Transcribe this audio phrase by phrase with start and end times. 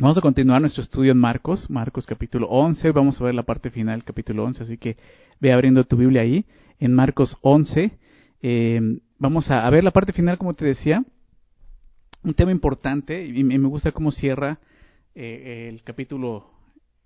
[0.00, 3.70] Vamos a continuar nuestro estudio en Marcos, Marcos capítulo 11, vamos a ver la parte
[3.70, 4.96] final capítulo 11, así que
[5.40, 6.46] ve abriendo tu Biblia ahí,
[6.78, 7.98] en Marcos 11,
[8.40, 8.80] eh,
[9.18, 11.04] vamos a, ver la parte final, como te decía,
[12.22, 14.58] un tema importante, y me gusta cómo cierra
[15.14, 16.50] eh, el capítulo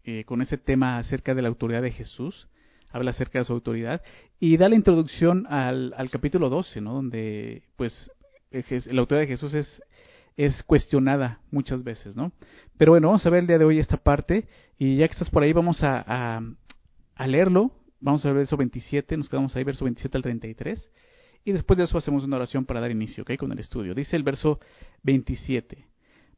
[0.05, 2.47] eh, con ese tema acerca de la autoridad de Jesús,
[2.93, 4.03] habla acerca de su autoridad,
[4.39, 6.95] y da la introducción al, al capítulo 12, ¿no?
[6.95, 8.09] donde pues
[8.53, 9.83] la autoridad de Jesús es
[10.37, 12.33] es cuestionada muchas veces, ¿no?
[12.77, 14.47] Pero bueno, vamos a ver el día de hoy esta parte
[14.79, 16.41] y ya que estás por ahí vamos a,
[17.17, 20.91] a, leerlo, vamos a ver verso 27, nos quedamos ahí verso 27 al 33
[21.45, 23.37] y después de eso hacemos una oración para dar inicio, ¿ok?
[23.39, 23.95] Con el estudio.
[23.95, 24.61] Dice el verso
[25.03, 25.87] 27.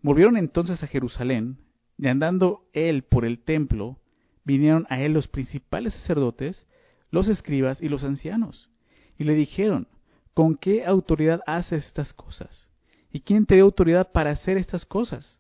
[0.03, 1.59] Volvieron entonces a Jerusalén
[1.97, 3.99] y andando él por el templo,
[4.45, 6.67] vinieron a él los principales sacerdotes,
[7.11, 8.71] los escribas y los ancianos,
[9.17, 9.89] y le dijeron,
[10.35, 12.69] ¿con qué autoridad haces estas cosas?
[13.17, 15.39] ¿Y quién te dio autoridad para hacer estas cosas?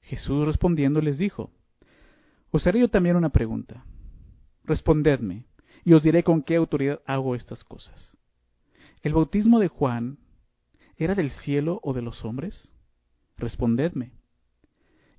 [0.00, 1.50] Jesús respondiendo les dijo,
[2.50, 3.84] Os haré yo también una pregunta.
[4.64, 5.44] Respondedme,
[5.84, 8.16] y os diré con qué autoridad hago estas cosas.
[9.02, 10.16] ¿El bautismo de Juan
[10.96, 12.72] era del cielo o de los hombres?
[13.36, 14.12] Respondedme.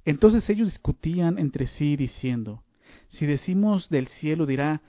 [0.06, 2.64] Entonces ellos discutían entre sí diciendo,
[3.10, 4.82] Si decimos del cielo dirá,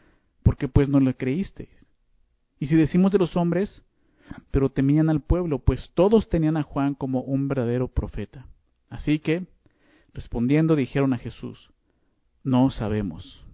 [0.43, 1.87] ¿por qué pues no le creísteis?
[2.59, 3.83] Y si decimos de los hombres,
[4.51, 8.47] pero temían al pueblo, pues todos tenían a Juan como un verdadero profeta.
[8.89, 9.47] Así que,
[10.13, 11.71] respondiendo, dijeron a Jesús,
[12.43, 13.45] no sabemos.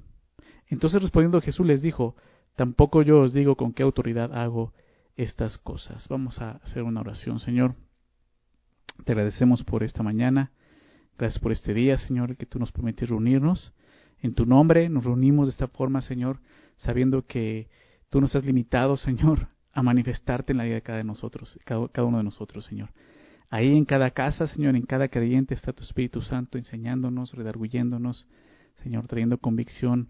[0.69, 2.17] Entonces respondiendo Jesús les dijo,
[2.57, 4.73] tampoco yo os digo con qué autoridad hago
[5.17, 6.09] estas cosas.
[6.09, 7.75] Vamos a hacer una oración, Señor.
[9.05, 10.53] Te agradecemos por esta mañana.
[11.19, 13.73] Gracias por este día, Señor, que tú nos permites reunirnos.
[14.21, 16.41] En tu nombre nos reunimos de esta forma, Señor,
[16.77, 17.69] sabiendo que
[18.11, 22.03] tú nos has limitado, Señor, a manifestarte en la vida de cada, de nosotros, cada,
[22.03, 22.89] uno de nosotros, Señor.
[23.51, 28.27] Ahí en cada casa, Señor, en cada creyente está tu Espíritu Santo enseñándonos, redarguyéndonos,
[28.83, 30.09] Señor, trayendo convicción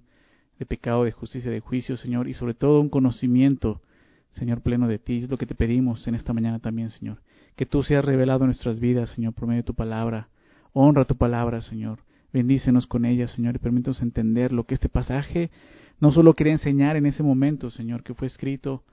[0.60, 3.82] de pecado, de justicia, de juicio, Señor, y sobre todo un conocimiento,
[4.30, 5.16] Señor, pleno de ti.
[5.16, 7.18] Es lo que te pedimos en esta mañana también, Señor.
[7.56, 10.28] Que tú seas revelado en nuestras vidas, Señor, por medio de tu palabra.
[10.72, 11.98] Honra tu palabra, Señor.
[12.32, 15.50] Bendícenos con ella, Señor, y permítanos entender lo que este pasaje
[15.98, 18.84] no solo quería enseñar en ese momento, Señor, que fue escrito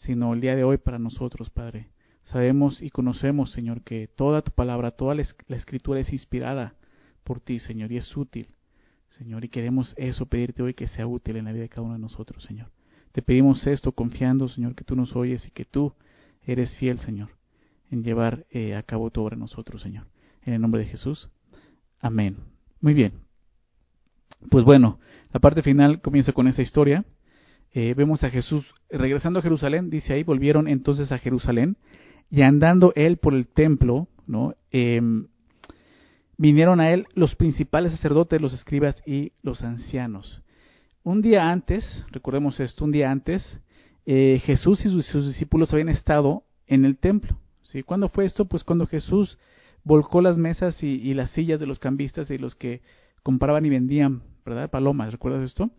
[0.00, 1.88] sino el día de hoy para nosotros, Padre.
[2.22, 5.24] Sabemos y conocemos, Señor, que toda tu palabra, toda la,
[5.56, 6.74] escritura es inspirada
[7.24, 8.48] por ti, Señor, y es útil,
[9.08, 11.94] Señor, y queremos eso pedirte hoy que sea útil en la vida de cada uno
[11.94, 12.70] de nosotros, Señor.
[13.12, 15.92] Te pedimos esto confiando, Señor, que tú nos oyes y que tú
[16.42, 17.30] eres fiel, Señor,
[17.90, 20.06] en llevar eh, a cabo tu obra nosotros, Señor.
[20.42, 21.28] En el nombre de Jesús.
[22.00, 22.36] Amén.
[22.80, 23.12] Muy bien.
[24.48, 24.98] Pues bueno,
[25.32, 27.04] la parte final comienza con esa historia.
[27.72, 31.76] Eh, vemos a Jesús regresando a Jerusalén, dice ahí, volvieron entonces a Jerusalén
[32.30, 34.54] y andando él por el templo, ¿no?
[34.70, 35.28] Em,
[36.36, 40.42] vinieron a él los principales sacerdotes, los escribas y los ancianos.
[41.02, 43.60] Un día antes, recordemos esto, un día antes,
[44.06, 47.38] eh, Jesús y sus, discípulos habían estado en el templo.
[47.62, 47.82] ¿sí?
[47.82, 48.44] ¿Cuándo fue esto?
[48.44, 49.38] Pues cuando Jesús
[49.84, 52.82] volcó las mesas y, las sillas de los cambistas y los que
[53.22, 54.22] compraban y vendían.
[54.70, 55.70] Palomas, ¿recuerdas esto?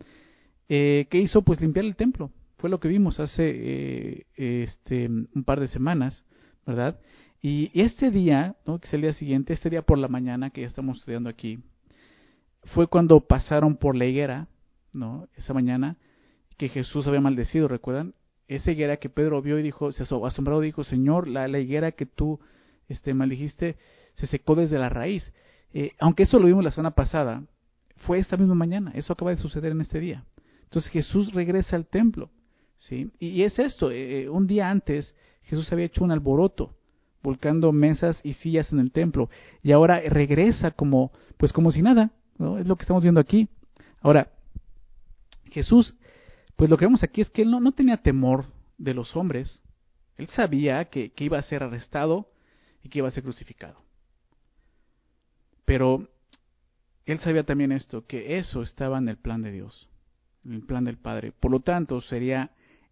[0.68, 1.42] Eh, ¿qué hizo?
[1.42, 2.30] Pues limpiar el templo.
[2.58, 6.24] Fue lo que vimos hace eh, este, un par de semanas,
[6.66, 6.98] ¿verdad?
[7.40, 8.78] Y, este día, ¿no?
[8.78, 11.58] que es el día siguiente, este día por la mañana que ya estamos estudiando aquí,
[12.66, 14.46] fue cuando pasaron por la higuera,
[14.92, 15.28] ¿no?
[15.34, 15.96] Esa mañana
[16.56, 18.14] que Jesús había maldecido, ¿recuerdan?
[18.46, 22.38] Esa higuera que Pedro vio y dijo, se asombrado dijo, Señor, la, higuera que tú
[22.88, 23.76] este, maldijiste
[24.14, 25.32] se secó desde la raíz.
[25.74, 27.42] Eh, aunque eso lo vimos la semana pasada,
[27.96, 30.24] fue esta misma mañana, eso acaba de suceder en este día.
[30.72, 32.30] Entonces Jesús regresa al templo.
[32.78, 33.10] ¿sí?
[33.18, 36.74] Y, es esto, eh, eh, un día antes Jesús había hecho un alboroto,
[37.22, 39.28] volcando mesas y sillas en el templo,
[39.62, 42.58] y ahora regresa como, pues como si nada, ¿no?
[42.58, 43.50] Es lo que estamos viendo aquí.
[44.00, 44.32] Ahora,
[45.50, 45.94] Jesús,
[46.56, 48.46] pues lo que vemos aquí es que él no, no tenía temor
[48.78, 49.60] de los hombres,
[50.16, 52.30] él sabía que, que iba a ser arrestado
[52.82, 53.78] y que iba a ser crucificado.
[55.66, 56.08] Pero
[57.04, 59.90] él sabía también esto, que eso estaba en el plan de Dios
[60.44, 61.32] en el plan del Padre.
[61.32, 62.50] Por lo tanto, sería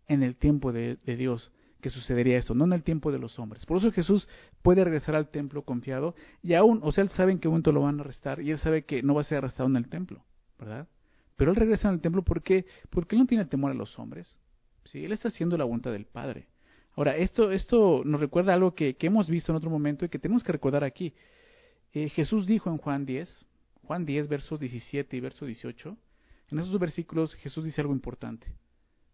[0.09, 3.65] en el tiempo de, Dios que sucedería esto, no en el tiempo de los hombres.
[3.65, 4.29] Por eso Jesús
[4.61, 7.83] puede regresar al templo confiado y aún, o sea, él sabe en qué momento lo
[7.83, 10.23] van a arrestar y él sabe que no va a ser arrestado en el templo,
[10.59, 10.89] ¿verdad?
[11.37, 14.39] Pero él regresa al templo porque, porque él no tiene temor a los hombres.
[14.85, 15.05] ¿sí?
[15.05, 16.49] Él está haciendo la voluntad del Padre.
[16.97, 20.19] Ahora, esto, esto nos recuerda algo que, que hemos visto en otro momento y que
[20.19, 21.15] tenemos que recordar aquí.
[21.93, 23.47] Eh, Jesús dijo en Juan 10,
[23.85, 25.97] Juan 10, versos 17 y verso 18,
[26.53, 28.47] en esos versículos Jesús dice algo importante.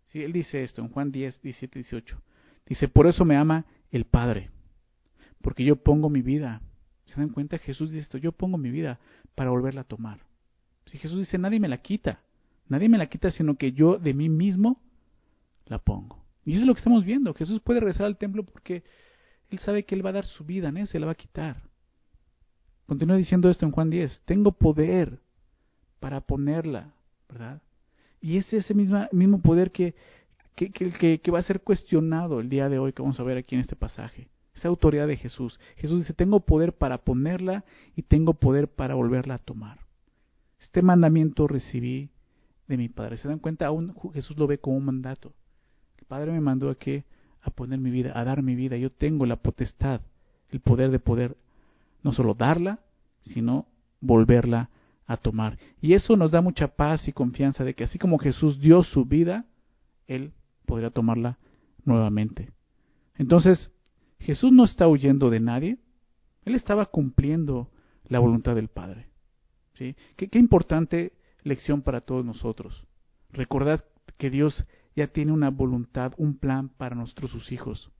[0.06, 0.22] ¿Sí?
[0.22, 2.22] Él dice esto en Juan 10, 17, 18.
[2.66, 4.50] Dice, por eso me ama el Padre,
[5.40, 6.60] porque yo pongo mi vida
[7.06, 7.58] ¿Se dan cuenta?
[7.58, 8.98] Jesús dice esto, yo pongo mi vida
[9.34, 10.20] para volverla a tomar.
[10.86, 12.20] Si Jesús dice, nadie me la quita,
[12.68, 14.80] nadie me la quita, sino que yo de mí mismo
[15.66, 16.24] la pongo.
[16.44, 17.32] Y eso es lo que estamos viendo.
[17.34, 18.84] Jesús puede regresar al templo porque
[19.50, 20.84] Él sabe que Él va a dar su vida, ¿no?
[20.86, 21.62] se la va a quitar.
[22.86, 25.20] Continúa diciendo esto en Juan 10, tengo poder
[25.98, 26.94] para ponerla,
[27.28, 27.62] ¿verdad?
[28.20, 29.94] Y es ese mismo, poder que,
[30.54, 33.36] que, que, que va a ser cuestionado el día de hoy que vamos a ver
[33.36, 35.60] aquí en este pasaje esa autoridad de Jesús.
[35.76, 37.64] Jesús dice, tengo poder para ponerla
[37.94, 39.80] y tengo poder para volverla a tomar.
[40.58, 42.10] Este mandamiento recibí
[42.66, 43.18] de mi Padre.
[43.18, 43.66] ¿Se dan cuenta?
[43.66, 45.34] Aún Jesús lo ve como un mandato.
[45.98, 47.04] El Padre me mandó a que
[47.42, 48.76] a poner mi vida, a dar mi vida.
[48.76, 50.00] Yo tengo la potestad,
[50.50, 51.36] el poder de poder
[52.02, 52.80] no solo darla,
[53.20, 53.66] sino
[54.00, 54.70] volverla
[55.06, 55.58] a tomar.
[55.80, 59.04] Y eso nos da mucha paz y confianza de que así como Jesús dio su
[59.04, 59.46] vida,
[60.06, 60.32] Él
[60.66, 61.38] podrá tomarla
[61.84, 62.52] nuevamente.
[63.16, 63.72] Entonces,
[64.18, 65.78] Jesús no está huyendo de nadie,
[66.44, 67.70] Él estaba cumpliendo
[68.08, 69.08] la voluntad del Padre.
[69.74, 69.96] ¿sí?
[70.16, 71.12] Qué, qué importante
[71.42, 72.84] lección para todos nosotros.
[73.30, 73.84] Recordad
[74.18, 74.64] que Dios
[74.94, 77.90] ya tiene una voluntad, un plan para nuestros sus hijos.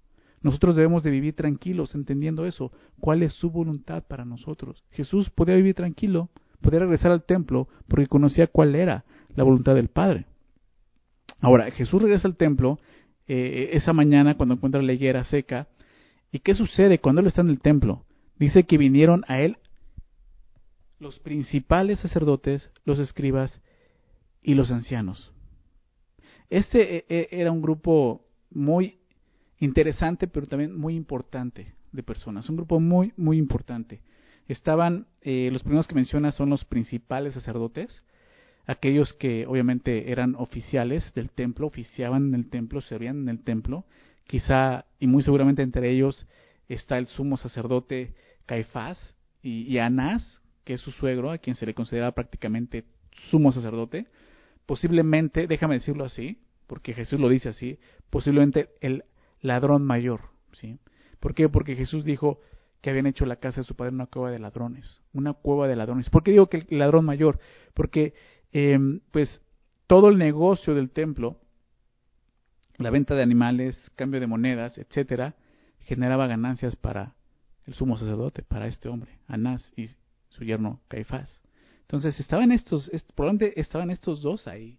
[0.42, 2.72] Nosotros debemos de vivir tranquilos entendiendo eso.
[3.00, 4.84] ¿Cuál es su voluntad para nosotros?
[4.90, 6.30] Jesús podía vivir tranquilo,
[6.60, 9.04] podía regresar al templo porque conocía cuál era
[9.34, 10.26] la voluntad del Padre.
[11.40, 12.78] Ahora, Jesús regresa al templo
[13.26, 15.68] eh, esa mañana cuando encuentra la higuera seca
[16.36, 18.04] ¿Y qué sucede cuando él está en el templo?
[18.38, 19.56] Dice que vinieron a él
[20.98, 23.62] los principales sacerdotes, los escribas
[24.42, 25.32] y los ancianos.
[26.50, 28.98] Este eh, eh, era un grupo muy
[29.58, 32.50] interesante, pero también muy importante de personas.
[32.50, 34.02] Un grupo muy, muy importante.
[34.48, 38.04] Estaban, eh, los primeros que menciona son los principales sacerdotes,
[38.66, 43.84] aquellos que obviamente eran oficiales del templo, oficiaban en el templo, servían en el templo,
[44.26, 46.26] quizá y muy seguramente entre ellos
[46.68, 48.14] está el sumo sacerdote
[48.44, 52.84] Caifás y, Anás, que es su suegro, a quien se le considera prácticamente
[53.30, 54.06] sumo sacerdote,
[54.66, 57.78] posiblemente, déjame decirlo así, porque Jesús lo dice así,
[58.10, 59.04] posiblemente el
[59.40, 60.22] ladrón mayor,
[60.52, 60.78] ¿sí?
[61.20, 61.48] ¿Por qué?
[61.48, 62.40] Porque Jesús dijo
[62.86, 65.74] que habían hecho la casa de su padre una cueva de ladrones, una cueva de
[65.74, 66.08] ladrones.
[66.08, 67.40] ¿Por qué digo que el ladrón mayor?
[67.74, 68.14] Porque,
[68.52, 69.42] em, pues,
[69.88, 71.40] todo el negocio del templo
[72.78, 75.34] la venta de animales, cambio de monedas, etcétera,
[75.80, 77.16] generaba ganancias para
[77.64, 79.88] el sumo sacerdote, para este hombre, Anás y
[80.28, 81.42] su yerno Caifás.
[81.80, 84.78] Entonces estaban estos, probablemente estaban estos dos ahí,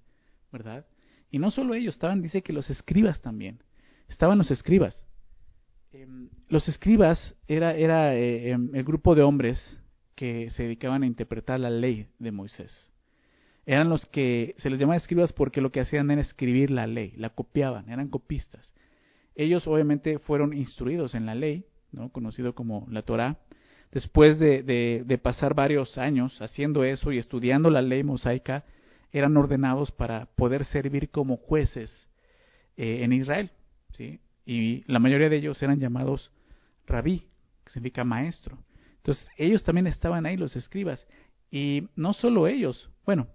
[0.50, 0.86] ¿verdad?
[1.30, 3.60] Y no solo ellos, estaban, dice que los escribas también.
[4.08, 5.04] Estaban los escribas.
[5.92, 9.80] Em, los escribas era, era eh, em, el grupo de hombres
[10.16, 12.92] que se dedicaban a interpretar la ley de Moisés
[13.68, 17.14] eran los que se les llamaba escribas porque lo que hacían era escribir la ley,
[17.18, 18.74] la copiaban, eran copistas.
[19.36, 22.10] Ellos obviamente fueron instruidos en la ley, ¿no?
[22.10, 23.40] conocido como la Torá.
[23.92, 28.64] Después de, de, pasar varios años haciendo eso y estudiando la ley mosaica,
[29.12, 32.08] eran ordenados para poder servir como jueces
[32.78, 33.52] eh, en Israel.
[33.96, 34.22] ¿sí?
[34.50, 36.32] Y la mayoría de ellos eran llamados
[36.86, 37.28] rabí,
[37.66, 38.58] que significa maestro.
[38.96, 41.06] Entonces ellos también estaban ahí, los escribas.
[41.52, 43.28] Y no solo ellos, bueno,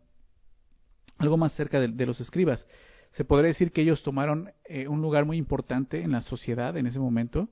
[1.19, 2.67] algo más cerca de, los escribas.
[3.11, 6.87] Se podría decir que ellos tomaron eh, un lugar muy importante en la sociedad en
[6.87, 7.51] ese momento,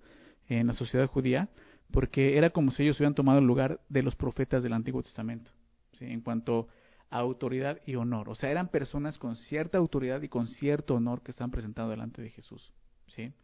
[0.49, 1.51] en la sociedad judía,
[1.93, 5.51] porque era como si ellos hubieran tomado el lugar de los profetas del Antiguo Testamento,
[5.99, 6.07] ¿sí?
[6.07, 6.69] en cuanto
[7.11, 8.31] a autoridad y honor.
[8.31, 12.23] O sea, eran personas con cierta autoridad y con cierto honor que estaban presentando delante
[12.23, 12.73] de Jesús.
[13.09, 13.35] ¿sí?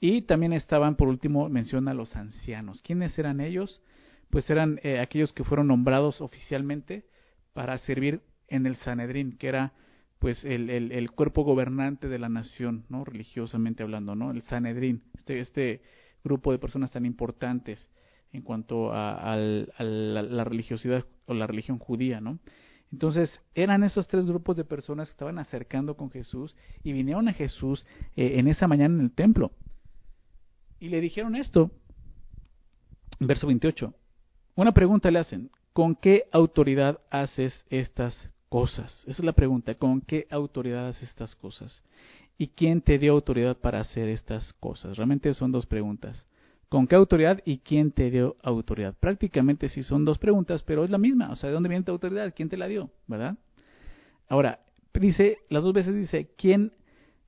[0.00, 2.80] Y también estaban, por último, menciona los ancianos.
[2.82, 3.82] ¿Quiénes eran ellos?
[4.30, 7.04] Pues eran eh, aquellos que fueron nombrados oficialmente
[7.52, 9.74] para servir en el Sanedrín, que era
[10.18, 13.04] pues el, cuerpo gobernante de la nación, ¿no?
[13.04, 14.30] religiosamente hablando, ¿no?
[14.30, 15.80] El Sanedrín, este, este
[16.22, 17.90] grupo de personas tan importantes
[18.32, 22.38] en cuanto a, la, religiosidad o la religión judía, ¿no?
[22.92, 27.32] Entonces, eran esos tres grupos de personas que estaban acercando con Jesús y vinieron a
[27.32, 29.52] Jesús eh, en esa mañana en el templo.
[30.80, 31.70] Y le dijeron esto,
[33.20, 33.94] verso 28.
[34.56, 39.02] Una pregunta le hacen, ¿con qué autoridad haces estas cosas?
[39.06, 39.74] Esa es la pregunta.
[39.74, 41.84] ¿Con qué autoridad haces estas cosas?
[42.38, 44.96] ¿Y quién te dio autoridad para hacer estas cosas?
[44.96, 46.26] Realmente son dos preguntas.
[46.70, 48.94] ¿Con qué autoridad y quién te dio autoridad?
[48.98, 51.30] Prácticamente sí son dos preguntas, pero es la misma.
[51.30, 52.32] O sea, ¿de dónde viene tu autoridad?
[52.34, 52.90] ¿Quién te la dio?
[53.06, 53.36] ¿Verdad?
[54.28, 54.60] Ahora,
[54.94, 56.72] dice, las dos veces dice, ¿quién,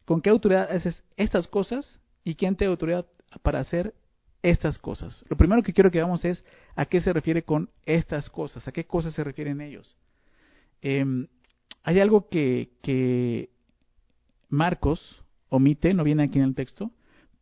[0.05, 3.05] con qué autoridad haces estas cosas y quién te dio autoridad
[3.43, 3.95] para hacer
[4.43, 5.25] estas cosas?
[5.29, 8.73] Lo primero que quiero que veamos es a qué se refiere con estas cosas, a
[8.73, 9.97] qué cosas se refieren ellos.
[10.81, 11.29] Em,
[11.83, 13.51] hay algo que, que
[14.49, 16.91] Marcos omite, no viene aquí en el texto,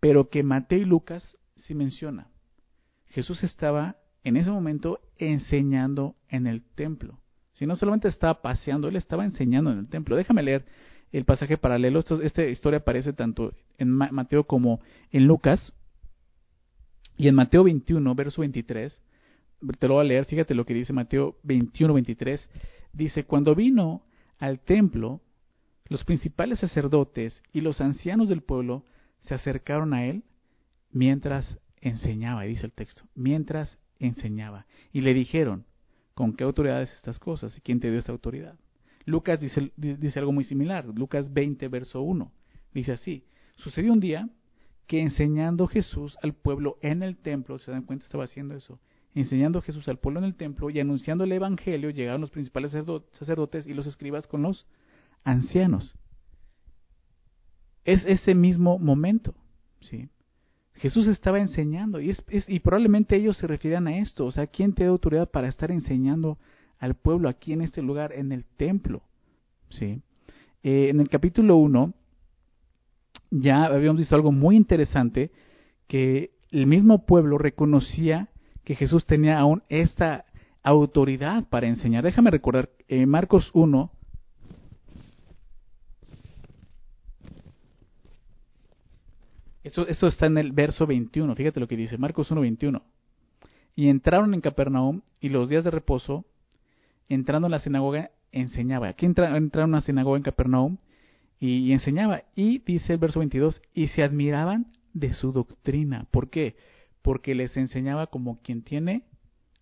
[0.00, 2.28] pero que Mateo y Lucas sí menciona.
[3.08, 7.20] Jesús estaba en ese momento enseñando en el templo.
[7.52, 10.16] Si no solamente estaba paseando, él estaba enseñando en el templo.
[10.16, 10.64] Déjame leer
[11.12, 12.00] el pasaje paralelo.
[12.00, 14.80] esta historia aparece tanto en Mateo como
[15.10, 15.74] en Lucas.
[17.20, 18.98] Y en Mateo 21, verso 23,
[19.78, 22.48] te lo voy a leer, fíjate lo que dice Mateo 21, 23.
[22.94, 24.06] Dice, cuando vino
[24.38, 25.20] al templo,
[25.88, 28.86] los principales sacerdotes y los ancianos del pueblo
[29.20, 30.22] se acercaron a él
[30.92, 34.64] mientras enseñaba, dice el texto, mientras enseñaba.
[34.90, 35.66] Y le dijeron,
[36.14, 37.54] ¿con qué autoridad es estas cosas?
[37.54, 38.58] ¿Y quién te dio esta autoridad?
[39.04, 42.32] Lucas dice, dice algo muy similar, Lucas 20, verso 1.
[42.72, 44.26] Dice así, sucedió un día
[44.90, 48.80] que enseñando Jesús al pueblo en el templo, se dan cuenta, estaba haciendo eso,
[49.14, 52.72] enseñando Jesús al pueblo en el templo y anunciando el Evangelio, llegaron los principales
[53.12, 54.66] sacerdotes y los escribas con los
[55.22, 55.94] ancianos.
[57.84, 59.32] Es ese mismo momento,
[59.78, 60.08] ¿sí?
[60.74, 64.74] Jesús estaba enseñando y, es, y probablemente ellos se refieran a esto, o sea, ¿quién
[64.74, 66.36] te da autoridad para estar enseñando
[66.80, 69.04] al pueblo aquí en este lugar, en el templo?
[69.68, 70.02] ¿Sí?
[70.64, 71.94] Eh, en el capítulo 1
[73.30, 75.30] ya habíamos visto algo muy interesante,
[75.86, 78.28] que el mismo pueblo reconocía
[78.64, 80.24] que Jesús tenía aún esta
[80.62, 82.04] autoridad para enseñar.
[82.04, 83.92] Déjame recordar, en Marcos 1,
[89.62, 92.82] Eso, eso está en el verso 21, fíjate lo que dice, Marcos 1, 21.
[93.76, 96.24] Y entraron en Capernaum y los días de reposo,
[97.08, 98.88] entrando en la sinagoga, enseñaba.
[98.88, 100.78] Aquí entra, entraron a una sinagoga en Capernaum
[101.40, 102.22] y, enseñaba.
[102.36, 106.06] Y dice el verso 22, y se admiraban de su doctrina.
[106.10, 106.56] ¿Por qué?
[107.02, 109.04] Porque les enseñaba como quien tiene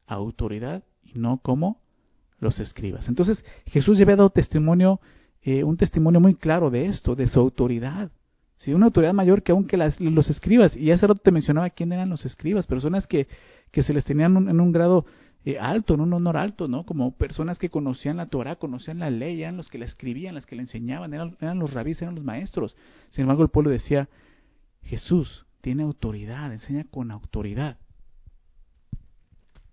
[0.07, 1.81] autoridad y no como
[2.41, 3.09] los escribas.
[3.09, 5.01] Entonces Jesús ya había dado testimonio,
[5.43, 8.11] eh, un testimonio muy claro de esto, de su autoridad.
[8.57, 8.75] ¿sí?
[8.75, 10.77] Una autoridad mayor que aunque las, los escribas.
[10.77, 13.29] Y hace rato te mencionaba quién eran los escribas, personas que,
[13.71, 15.07] que se les tenían en un grado
[15.49, 16.85] eh, alto, en un honor alto, ¿no?
[16.85, 20.45] Como personas que conocían la Torah, conocían la ley, eran los que la escribían, las
[20.45, 22.77] que la enseñaban, eran, eran los rabíes, eran los maestros.
[23.09, 24.11] Sin embargo, el pueblo decía,
[24.83, 27.79] Jesús tiene autoridad, enseña con autoridad.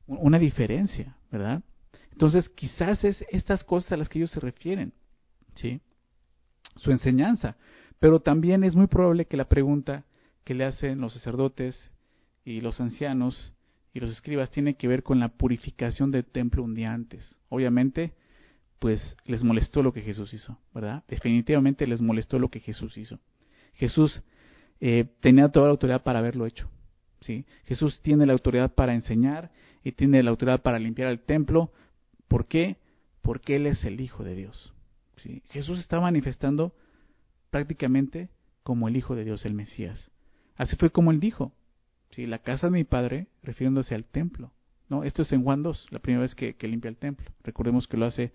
[0.07, 1.61] Una diferencia, ¿verdad?
[2.09, 4.93] Entonces, quizás es estas cosas a las que ellos se refieren,
[5.55, 5.81] ¿sí?
[6.77, 7.57] Su enseñanza.
[7.99, 10.05] Pero también es muy probable que la pregunta
[10.45, 11.91] que le hacen los sacerdotes
[12.45, 13.51] y los ancianos
[13.95, 17.39] y los escribas tiene que ver con la purificación del templo un día antes.
[17.47, 18.13] Obviamente,
[18.77, 21.05] pues les molestó lo que Jesús hizo, ¿verdad?
[21.07, 23.21] Definitivamente les molestó lo que Jesús hizo.
[23.73, 24.21] Jesús
[24.81, 26.69] eh, tenía toda la autoridad para haberlo hecho.
[27.21, 27.45] ¿sí?
[27.63, 31.71] Jesús tiene la autoridad para enseñar y tiene la autoridad para limpiar el templo.
[32.27, 32.75] ¿Por qué?
[33.21, 34.73] Porque Él es el Hijo de Dios.
[35.15, 35.41] ¿sí?
[35.51, 36.75] Jesús está manifestando
[37.49, 38.27] prácticamente
[38.61, 40.11] como el Hijo de Dios, el Mesías.
[40.57, 41.53] Así fue como él dijo,
[42.17, 44.51] la casa de mi padre, refiriéndose al templo.
[44.89, 45.03] ¿no?
[45.03, 47.31] Esto es en Juan 2, la primera vez que, limpia el templo.
[47.43, 48.31] Recordemos que lo hace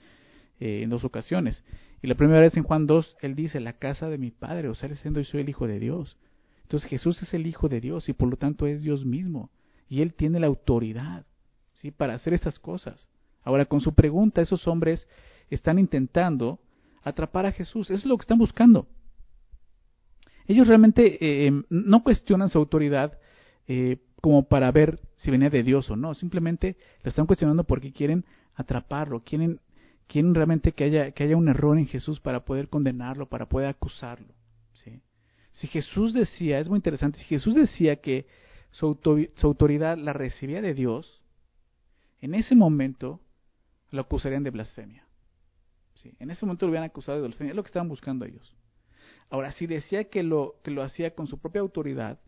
[0.58, 1.64] eh, en dos ocasiones.
[2.02, 4.74] Y la primera vez en Juan 2, él dice, la casa de mi padre, o
[4.74, 6.16] sea, diciendo, yo soy el Hijo de Dios.
[6.62, 9.50] Entonces Jesús es el Hijo de Dios y por lo tanto es Dios mismo.
[9.88, 11.26] Y él tiene la autoridad
[11.74, 11.90] ¿sí?
[11.90, 13.08] para hacer esas cosas.
[13.42, 15.08] Ahora, con su pregunta, esos hombres
[15.50, 16.60] están intentando
[17.02, 17.90] atrapar a Jesús.
[17.90, 18.86] Eso es lo que están buscando.
[20.46, 23.18] Ellos realmente eh, em, no cuestionan su autoridad
[23.72, 27.92] eh, como para ver si venía de Dios o no, simplemente la están cuestionando porque
[27.92, 28.24] quieren
[28.56, 29.60] atraparlo, quieren,
[30.08, 33.68] quieren realmente que haya, que haya un error en Jesús para poder condenarlo, para poder
[33.68, 34.34] acusarlo.
[35.52, 38.26] Si Jesús decía, es muy interesante, si Jesús decía que
[38.72, 38.98] su,
[39.42, 41.22] autoridad la recibía de Dios,
[42.20, 43.20] en ese momento
[43.92, 45.06] lo acusarían de blasfemia.
[46.18, 48.56] En ese momento lo hubieran acusado de blasfemia, es lo que estaban buscando ellos.
[49.28, 52.18] Ahora, si decía que lo, que lo hacía con su propia autoridad,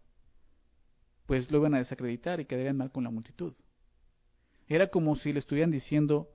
[1.26, 3.54] pues lo iban a desacreditar y quedarían mal con la multitud.
[4.68, 6.28] Era como si le estuvieran diciendo,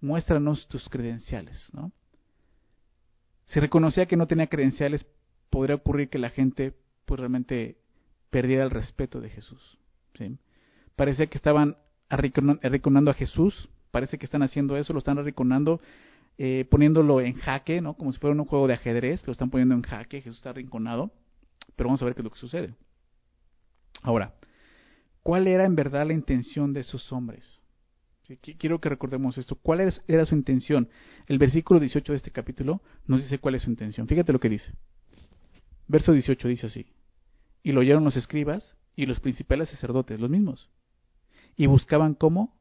[0.00, 1.92] muéstranos tus credenciales, ¿no?
[3.46, 5.06] Si reconocía que no tenía credenciales,
[5.48, 6.74] podría ocurrir que la gente,
[7.06, 7.78] pues realmente
[8.30, 9.78] perdiera el respeto de Jesús.
[10.18, 10.36] ¿sí?
[10.96, 11.76] Parecía que estaban
[12.10, 15.80] arrinconando a Jesús, parece que están haciendo eso, lo están arrinconando
[16.36, 17.94] eh, poniéndolo en jaque, ¿no?
[17.94, 21.10] Como si fuera un juego de ajedrez, lo están poniendo en jaque, Jesús está arrinconado,
[21.74, 22.74] pero vamos a ver qué es lo que sucede.
[24.02, 24.34] Ahora,
[25.22, 27.60] ¿cuál era en verdad la intención de esos hombres?
[28.58, 29.56] Quiero que recordemos esto.
[29.56, 30.88] ¿Cuál era su intención?
[31.26, 34.06] El versículo 18 de este capítulo nos dice cuál es su intención.
[34.06, 34.72] Fíjate lo que dice.
[35.86, 36.86] Verso 18 dice así.
[37.62, 40.68] Y lo oyeron los escribas y los principales sacerdotes, los mismos.
[41.56, 42.54] Y buscaban cómo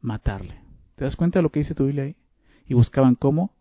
[0.00, 0.60] matarle.
[0.94, 2.16] ¿Te das cuenta de lo que dice tu Biblia ahí?
[2.66, 3.54] y buscaban cómo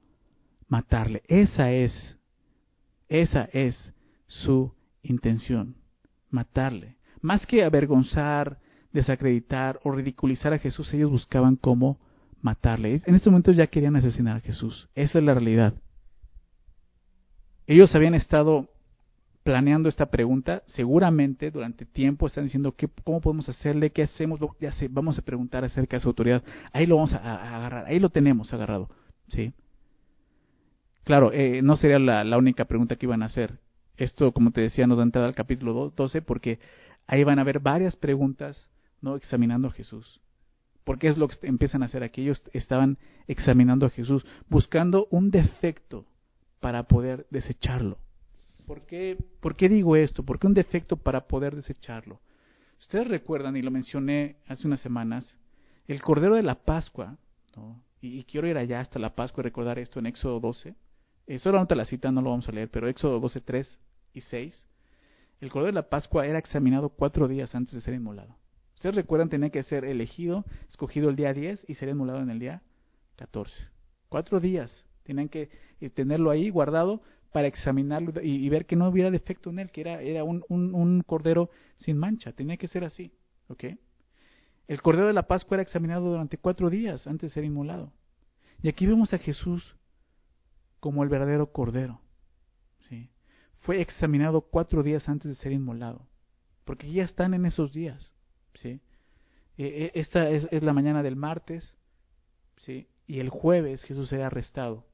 [0.68, 1.24] matarle.
[1.28, 2.18] Esa es,
[3.08, 3.94] esa es
[4.28, 5.76] su intención,
[6.34, 6.98] matarle.
[7.22, 8.58] Más que avergonzar,
[8.92, 12.00] desacreditar o ridiculizar a Jesús, ellos buscaban cómo
[12.42, 13.02] matarle.
[13.06, 14.90] En este momento ya querían asesinar a Jesús.
[14.96, 15.74] Esa es la realidad.
[17.66, 18.70] Ellos habían estado
[19.44, 24.72] planeando esta pregunta, seguramente durante tiempo están diciendo ¿qué, cómo podemos hacerle, qué hacemos, ya
[24.72, 26.44] sé, vamos a preguntar acerca de su autoridad.
[26.72, 28.90] Ahí lo vamos a, agarrar, ahí lo tenemos agarrado,
[29.28, 29.54] sí.
[31.04, 33.60] Claro, eh, no sería la, la, única pregunta que iban a hacer.
[33.98, 36.60] Esto, como te decía, nos da entrada al capítulo 12 porque
[37.08, 38.70] ahí van a haber varias preguntas,
[39.02, 40.22] no examinando a Jesús.
[40.84, 42.22] Porque es lo que empiezan a hacer aquí.
[42.22, 42.98] Ellos estaban
[43.28, 46.06] examinando a Jesús, buscando un defecto
[46.60, 47.98] para poder desecharlo.
[48.66, 50.24] ¿Por qué, ¿Por qué digo esto?
[50.24, 52.20] ¿Por qué un defecto para poder desecharlo?
[52.80, 55.38] Ustedes recuerdan, y lo mencioné hace unas semanas,
[55.88, 57.18] el Cordero de la Pascua,
[58.02, 60.76] y, quiero ir allá hasta la Pascua y recordar esto en Éxodo 12.
[61.28, 63.80] Eh, solo la cita, no lo vamos a leer, pero Éxodo 12, 3
[64.14, 64.68] y 6.
[65.40, 68.36] El Cordero de la Pascua era examinado cuatro días antes de ser inmolado.
[68.76, 72.40] Ustedes recuerdan, tenía que ser elegido, escogido el día 10 y ser inmolado en el
[72.40, 72.62] día
[73.16, 73.70] 14.
[74.10, 74.86] Cuatro días.
[75.04, 75.50] Tenían que
[75.80, 77.02] eh, tenerlo ahí guardado
[77.32, 81.02] para examinarlo y, ver que no hubiera defecto en él, que era, era un, un,
[81.02, 82.32] cordero sin mancha.
[82.32, 83.12] Tenía que ser así.
[83.48, 83.66] ¿ok?
[84.68, 87.92] El cordero de la Pascua era examinado durante cuatro días antes de ser inmolado.
[88.62, 89.76] Y aquí vemos a Jesús
[90.84, 92.02] como el verdadero cordero.
[92.90, 93.10] ¿sí?
[93.62, 96.06] Fue examinado cuatro días antes de ser inmolado.
[96.66, 98.14] Porque ya están en esos días.
[98.56, 98.82] ¿sí?
[99.58, 101.78] E, e, esta es, es, la mañana del martes.
[102.58, 102.90] ¿sí?
[103.08, 104.86] Y el jueves Jesús será arrestado.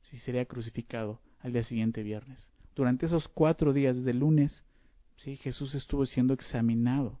[0.00, 0.18] ¿sí?
[0.18, 2.50] Sería crucificado al día siguiente viernes.
[2.74, 4.64] Durante esos cuatro días, desde el lunes,
[5.16, 5.36] ¿sí?
[5.36, 7.20] Jesús estuvo siendo examinado,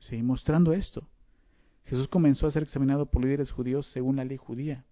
[0.00, 0.22] ¿sí?
[0.22, 1.08] mostrando esto.
[1.86, 4.84] Jesús comenzó a ser examinado por líderes judíos según la ley judía,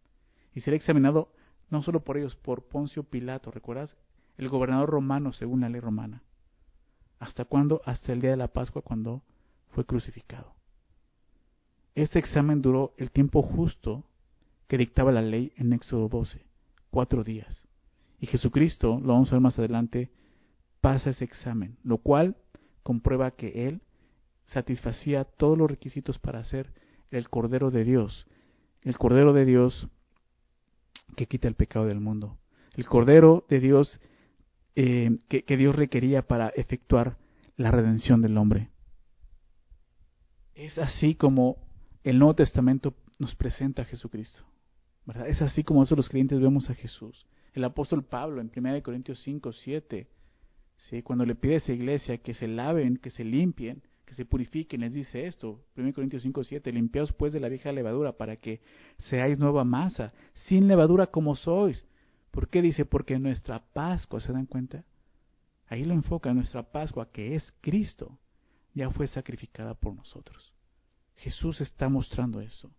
[0.55, 1.31] y será examinado
[1.73, 3.97] no solo por ellos, por Poncio Pilato, ¿recuerdas?
[4.37, 6.23] El gobernador romano según la ley romana.
[7.19, 7.81] ¿Hasta cuándo?
[7.87, 9.23] Hasta el día de la Pascua, cuando
[9.71, 10.55] fue crucificado.
[11.95, 14.05] Este examen duró el tiempo justo
[14.69, 16.45] que dictaba la ley en Éxodo 12,
[16.91, 17.67] cuatro días.
[18.20, 20.11] Y Jesucristo, lo vamos a ver más adelante,
[20.83, 22.37] pasa ese examen, lo cual
[22.83, 23.81] comprueba que Él
[24.44, 26.70] satisfacía todos los requisitos para ser
[27.11, 28.27] el Cordero de Dios,
[28.83, 29.88] el Cordero de Dios
[31.16, 32.38] que quita el pecado del mundo,
[32.75, 34.01] el Cordero de Dios
[34.75, 37.18] eh, que, Dios requería para efectuar
[37.57, 38.70] la redención del hombre.
[40.55, 41.59] Es así como
[42.05, 44.44] el Nuevo Testamento nos presenta a Jesucristo.
[45.05, 45.29] ¿verdad?
[45.29, 47.27] Es así como nosotros los creyentes vemos a Jesús.
[47.53, 50.09] El apóstol Pablo en 1 Corintios 5, 7,
[50.77, 51.03] ¿sí?
[51.03, 54.83] cuando le pide a esa iglesia que se laven, que se limpien, que se purifiquen,
[54.83, 58.61] les dice esto, 1 Corintios 5, 7, limpiaos pues de la vieja levadura para que
[58.98, 60.12] seáis nueva masa,
[60.46, 61.87] sin levadura como sois.
[62.31, 62.85] ¿Por qué dice?
[62.85, 64.85] Porque nuestra Pascua, ¿se dan cuenta?
[65.66, 68.18] Ahí lo enfoca, nuestra Pascua, que es Cristo,
[68.75, 70.53] ya fue sacrificada por nosotros.
[71.16, 72.70] Jesús está mostrando eso.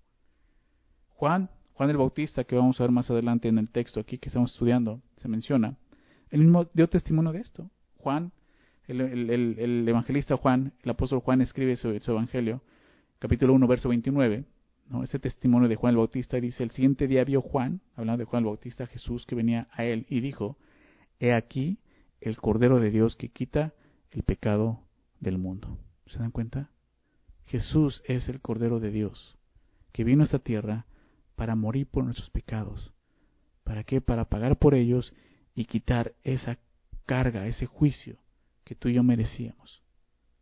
[1.10, 4.30] Juan Juan el Bautista, que vamos a ver más adelante en el texto aquí que
[4.30, 5.76] estamos estudiando, se menciona,
[6.30, 7.70] él mismo dio testimonio de esto.
[7.98, 8.32] Juan,
[8.88, 12.62] el, evangelista Juan, el apóstol Juan escribe su, su evangelio,
[13.20, 14.46] capítulo 1, verso 29,
[14.90, 15.04] ¿no?
[15.04, 18.44] ese testimonio de Juan el Bautista dice, el siguiente día vio Juan, hablando de Juan
[18.44, 20.58] el Bautista, Jesús que venía a él y dijo,
[21.20, 21.80] he aquí
[22.20, 23.74] el Cordero de Dios que quita
[24.12, 24.82] el pecado
[25.20, 25.78] del mundo.
[26.08, 26.70] ¿Se dan cuenta?
[27.46, 29.38] Jesús es el Cordero de Dios,
[29.92, 30.86] que vino a esta tierra
[31.36, 32.94] para morir por nuestros pecados.
[33.64, 34.02] ¿Para qué?
[34.02, 35.14] Para pagar por ellos
[35.56, 36.58] y quitar esa
[37.06, 38.23] carga, ese juicio
[38.64, 39.82] que tú y yo merecíamos.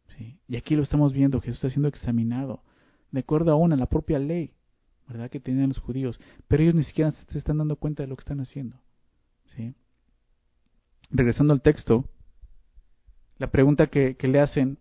[0.08, 0.40] ¿Sí?
[0.48, 2.64] Y aquí lo estamos viendo, Jesús está siendo examinado,
[3.12, 4.54] de acuerdo aún a la propia ley,
[5.08, 5.30] ¿verdad?
[5.30, 8.22] Que tenían los judíos, pero ellos ni siquiera se están dando cuenta de lo que
[8.22, 8.82] están haciendo.
[9.48, 9.74] ¿Sí?
[11.10, 12.06] Regresando al texto,
[13.38, 14.78] la pregunta que, que le hacen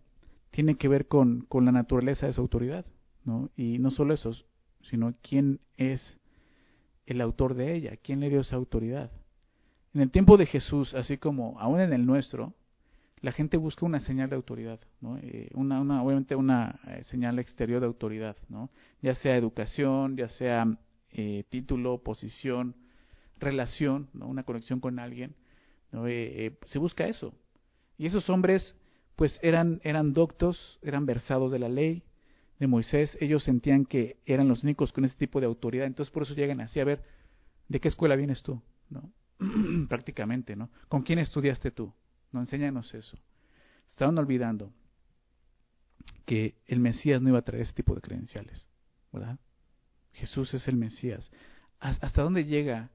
[0.51, 2.85] tiene que ver con, con la naturaleza de su autoridad,
[3.23, 3.49] ¿no?
[3.55, 4.33] Y no solo eso,
[4.81, 6.17] sino quién es
[7.05, 9.11] el autor de ella, quién le dio esa autoridad.
[9.93, 12.53] En el tiempo de Jesús, así como aún en el nuestro,
[13.21, 15.17] la gente busca una señal de autoridad, ¿no?
[15.17, 18.69] Eh, una, una, obviamente una eh, señal exterior de autoridad, ¿no?
[19.01, 20.65] ya sea educación, ya sea
[21.11, 22.75] eh, título, posición,
[23.37, 24.27] relación, ¿no?
[24.27, 25.35] una conexión con alguien,
[25.91, 26.05] ¿no?
[26.05, 27.33] se busca eso.
[27.97, 28.75] Y esos hombres,
[29.15, 32.03] pues eran, eran doctos, eran versados de la ley,
[32.59, 36.23] de Moisés, ellos sentían que eran los únicos con ese tipo de autoridad, entonces por
[36.23, 37.03] eso llegan así a ver,
[37.67, 38.61] ¿de qué escuela vienes tú?
[38.89, 39.11] ¿No?
[39.89, 40.69] Prácticamente, ¿no?
[40.87, 41.91] ¿Con quién estudiaste tú?
[42.31, 43.17] No, enséñanos eso.
[43.87, 44.71] Estaban olvidando
[46.25, 48.67] que el Mesías no iba a traer ese tipo de credenciales,
[49.11, 49.37] ¿verdad?
[50.13, 51.31] Jesús es el Mesías.
[51.79, 52.89] ¿Hasta dónde llega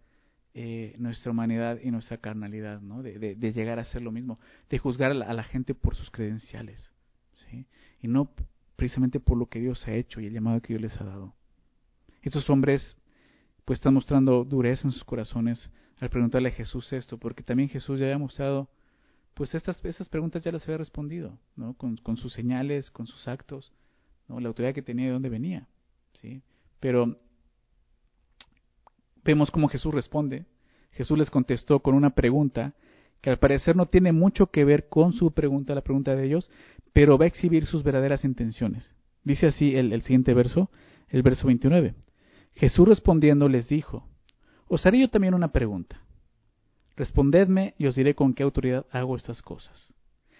[0.54, 3.02] eh, nuestra humanidad y nuestra carnalidad, ¿no?
[3.02, 4.38] De, de, llegar a ser lo mismo,
[4.70, 6.92] de juzgar a la, a la gente por sus credenciales,
[7.34, 7.66] ¿sí?
[8.00, 8.30] Y no
[8.76, 11.34] precisamente por lo que Dios ha hecho y el llamado que Dios les ha dado.
[12.22, 12.96] Estos hombres
[13.64, 17.98] pues están mostrando dureza en sus corazones al preguntarle a Jesús esto, porque también Jesús
[17.98, 18.68] ya había mostrado,
[19.36, 21.74] pues estas, estas preguntas ya las había respondido, ¿no?
[21.74, 23.70] Con, con sus señales, con sus actos,
[24.28, 24.40] ¿no?
[24.40, 25.68] La autoridad que tenía y de dónde venía,
[26.14, 26.40] ¿sí?
[26.80, 27.20] Pero
[29.22, 30.46] vemos cómo Jesús responde.
[30.92, 32.72] Jesús les contestó con una pregunta
[33.20, 36.50] que al parecer no tiene mucho que ver con su pregunta, la pregunta de ellos,
[36.94, 38.94] pero va a exhibir sus verdaderas intenciones.
[39.22, 40.70] Dice así el, el siguiente verso,
[41.08, 41.94] el verso 29.
[42.54, 44.08] Jesús respondiendo les dijo,
[44.66, 46.00] os haré yo también una pregunta.
[46.96, 49.94] Respondedme y os diré con qué autoridad hago estas cosas.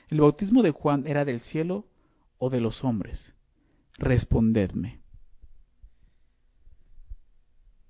[0.09, 1.85] ¿El bautismo de Juan era del cielo
[2.39, 3.35] o de los hombres?
[3.99, 5.01] Respondedme.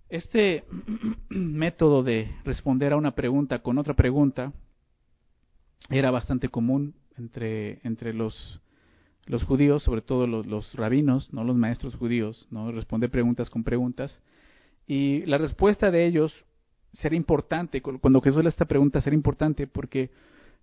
[0.09, 0.65] Este
[1.29, 4.53] método de responder a una pregunta con otra pregunta
[5.89, 8.61] era bastante común entre, entre los,
[9.27, 13.63] los judíos, sobre todo los, los, rabinos, no los maestros judíos, no responder preguntas con
[13.63, 14.21] preguntas.
[14.87, 16.45] Y la respuesta de ellos
[17.01, 20.11] será importante, cuando Jesús le esta pregunta será importante porque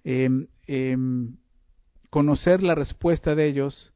[0.04, 0.30] eh,
[2.10, 3.91] conocer la respuesta de ellos,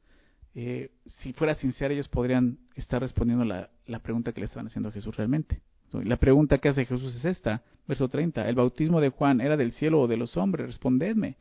[0.56, 4.90] eh, si fuera sincera, ellos podrían estar respondiendo la, la pregunta que le estaban haciendo
[4.90, 5.62] a Jesús realmente.
[5.92, 8.48] La pregunta que hace Jesús es esta, verso 30.
[8.48, 10.68] ¿El bautismo de Juan era del cielo o de los hombres?
[10.68, 11.38] Respondedme.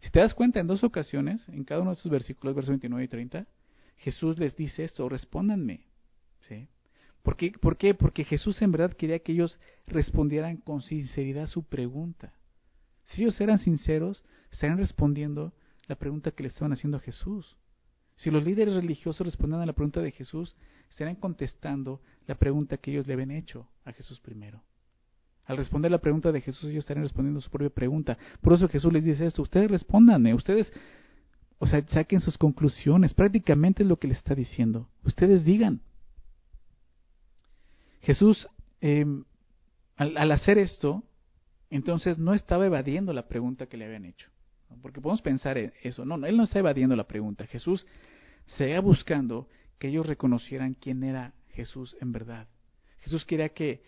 [0.00, 3.04] Si te das cuenta, en dos ocasiones, en cada uno de esos versículos, versos 29
[3.04, 3.46] y 30,
[3.96, 5.84] Jesús les dice esto, respóndanme.
[6.48, 6.68] ¿Sí?
[7.24, 7.52] ¿Por qué?
[7.52, 7.94] ¿Por qué?
[7.94, 12.34] Porque Jesús en verdad quería que ellos respondieran con sinceridad su pregunta.
[13.04, 15.54] Si ellos eran sinceros, estarían respondiendo
[15.86, 17.56] la pregunta que le estaban haciendo a Jesús.
[18.16, 20.54] Si los líderes religiosos respondían a la pregunta de Jesús,
[20.90, 24.62] estarían contestando la pregunta que ellos le habían hecho a Jesús primero.
[25.46, 28.18] Al responder la pregunta de Jesús, ellos estarían respondiendo su propia pregunta.
[28.42, 30.70] Por eso Jesús les dice esto, ustedes respóndanme, ustedes,
[31.56, 33.14] o sea, saquen sus conclusiones.
[33.14, 34.90] Prácticamente es lo que les está diciendo.
[35.04, 35.80] Ustedes digan.
[38.04, 38.48] Jesús,
[38.80, 39.04] eh,
[39.96, 41.02] al, al hacer esto,
[41.70, 44.30] entonces no estaba evadiendo la pregunta que le habían hecho.
[44.82, 46.04] Porque podemos pensar en eso.
[46.04, 47.46] No, no, él no está evadiendo la pregunta.
[47.46, 47.86] Jesús
[48.56, 52.48] seguía buscando que ellos reconocieran quién era Jesús en verdad.
[53.00, 53.82] Jesús quería que,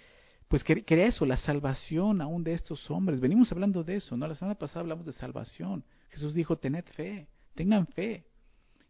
[0.48, 3.20] pues quería eso, la salvación aún de estos hombres.
[3.20, 4.26] Venimos hablando de eso, ¿no?
[4.26, 5.85] La semana pasada hablamos de salvación.
[6.11, 8.24] Jesús dijo, tened fe, tengan fe.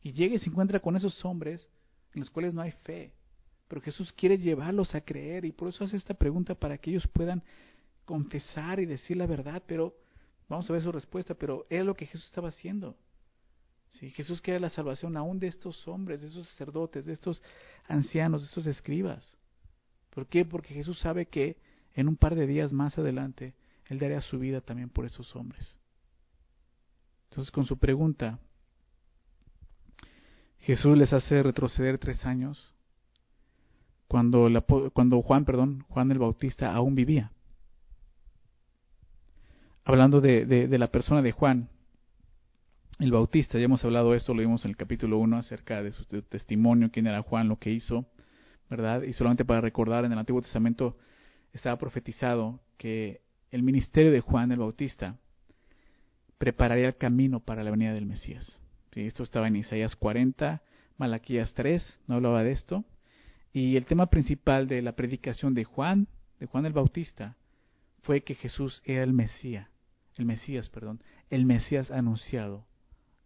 [0.02, 1.68] Y llega y se encuentra con esos hombres
[2.14, 3.12] en los cuales no hay fe.
[3.68, 7.06] Pero Jesús quiere llevarlos a creer y por eso hace esta pregunta para que ellos
[7.08, 7.42] puedan
[8.04, 9.94] confesar y decir la verdad, pero
[10.48, 12.96] Vamos a ver su respuesta, pero era lo que Jesús estaba haciendo.
[13.90, 17.42] Sí, Jesús quería la salvación aún de estos hombres, de estos sacerdotes, de estos
[17.88, 19.36] ancianos, de estos escribas.
[20.10, 20.44] ¿Por qué?
[20.44, 21.56] Porque Jesús sabe que
[21.94, 23.54] en un par de días más adelante
[23.86, 25.74] Él daría su vida también por esos hombres.
[27.30, 28.38] Entonces con su pregunta,
[30.60, 32.72] Jesús les hace retroceder tres años
[34.08, 37.32] cuando, la, cuando Juan, perdón, Juan el Bautista aún vivía
[39.86, 41.68] hablando de, de, la persona de Juan,
[42.98, 46.04] el Bautista, ya hemos hablado esto, lo vimos en el capítulo 1 acerca de su
[46.04, 48.04] testimonio, quién era Juan, lo que hizo,
[48.68, 49.02] ¿verdad?
[49.02, 50.96] Y solamente para recordar, en el Antiguo Testamento
[51.52, 53.20] estaba profetizado que
[53.52, 55.18] el ministerio de Juan el Bautista
[56.36, 58.60] prepararía el camino para la venida del Mesías.
[58.92, 59.02] ¿Sí?
[59.02, 60.62] Esto estaba en Isaías 40,
[60.98, 62.84] Malaquías 3, no hablaba de esto.
[63.56, 66.08] Y el tema principal de la predicación de Juan,
[66.40, 67.36] de Juan el Bautista,
[68.02, 69.68] fue que Jesús era el Mesías
[70.18, 72.66] el Mesías, perdón, el Mesías anunciado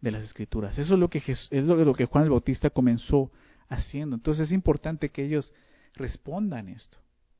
[0.01, 0.77] de las Escrituras.
[0.77, 3.31] Eso es lo que, es lo que Juan el Bautista comenzó
[3.69, 4.15] haciendo.
[4.15, 5.53] Entonces es importante que ellos
[5.93, 6.97] respondan esto.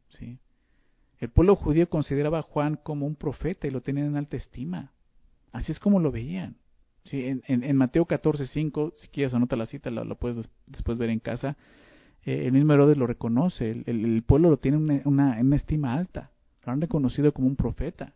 [0.10, 0.40] ¿sí?
[1.20, 4.92] El pueblo judío consideraba a Juan como un profeta y lo tenían en alta estima.
[5.52, 6.56] Así es como lo veían.
[7.06, 7.26] ¿sí?
[7.26, 11.20] En, en, Mateo 14, 5, si quieres anota la cita, la, puedes después ver en
[11.20, 11.58] casa.
[12.26, 16.32] Eh, el mismo Herodes lo reconoce, el, pueblo lo tiene una, una, una estima alta,
[16.66, 18.14] lo han reconocido como un profeta.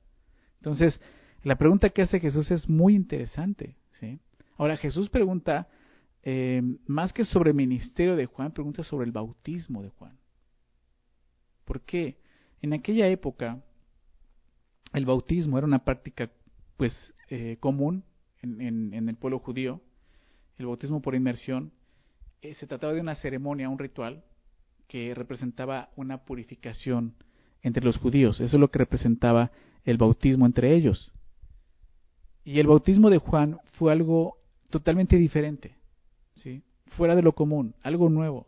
[0.57, 0.99] Entonces,
[1.43, 3.77] la pregunta que hace Jesús es muy interesante.
[3.99, 4.19] ¿sí?
[4.57, 5.67] Ahora, Jesús pregunta,
[6.23, 10.17] eh, más que sobre el ministerio de Juan, pregunta sobre el bautismo de Juan.
[11.65, 12.17] ¿Por qué?
[12.61, 13.61] En aquella época,
[14.93, 16.31] el bautismo era una práctica
[16.77, 18.03] pues eh, común
[18.41, 19.81] en, en, el pueblo judío.
[20.57, 21.71] El bautismo por inmersión
[22.41, 24.23] eh, se trataba de una ceremonia, un ritual
[24.87, 27.15] que representaba una purificación
[27.61, 28.39] entre los judíos.
[28.39, 29.51] Eso es lo que representaba
[29.83, 31.11] el bautismo entre ellos.
[32.43, 34.37] Y el bautismo de Juan fue algo
[34.69, 35.75] totalmente diferente,
[36.35, 36.61] ¿sí?
[36.95, 38.47] fuera de lo común, algo nuevo,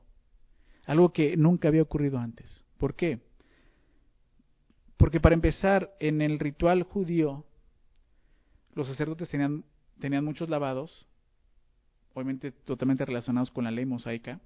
[0.86, 2.64] algo que nunca había ocurrido antes.
[2.78, 3.20] ¿Por qué?
[4.98, 7.46] Porque para empezar, en el ritual judío,
[8.74, 9.64] los sacerdotes tenían,
[10.00, 11.07] tenían muchos lavados,
[12.18, 14.40] obviamente totalmente relacionados con la ley mosaica,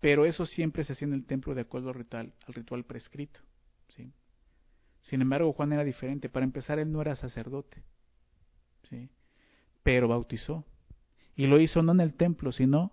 [0.00, 3.40] pero eso siempre se hacía en el templo de acuerdo al ritual, al ritual prescrito.
[3.88, 4.12] ¿sí?
[5.00, 6.28] Sin embargo, Juan era diferente.
[6.28, 7.82] Para empezar, él no era sacerdote,
[8.90, 9.08] ¿sí?
[9.82, 10.66] pero bautizó.
[11.34, 12.92] Y lo hizo no en el templo, sino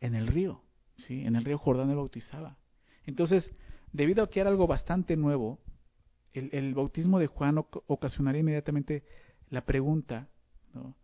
[0.00, 0.62] en el río.
[1.06, 1.24] ¿sí?
[1.24, 2.58] En el río Jordán él bautizaba.
[3.06, 3.50] Entonces,
[3.90, 5.60] debido a que era algo bastante nuevo,
[6.34, 9.02] el, el bautismo de Juan ocasionaría inmediatamente
[9.48, 10.28] la pregunta,
[10.74, 10.94] ¿no?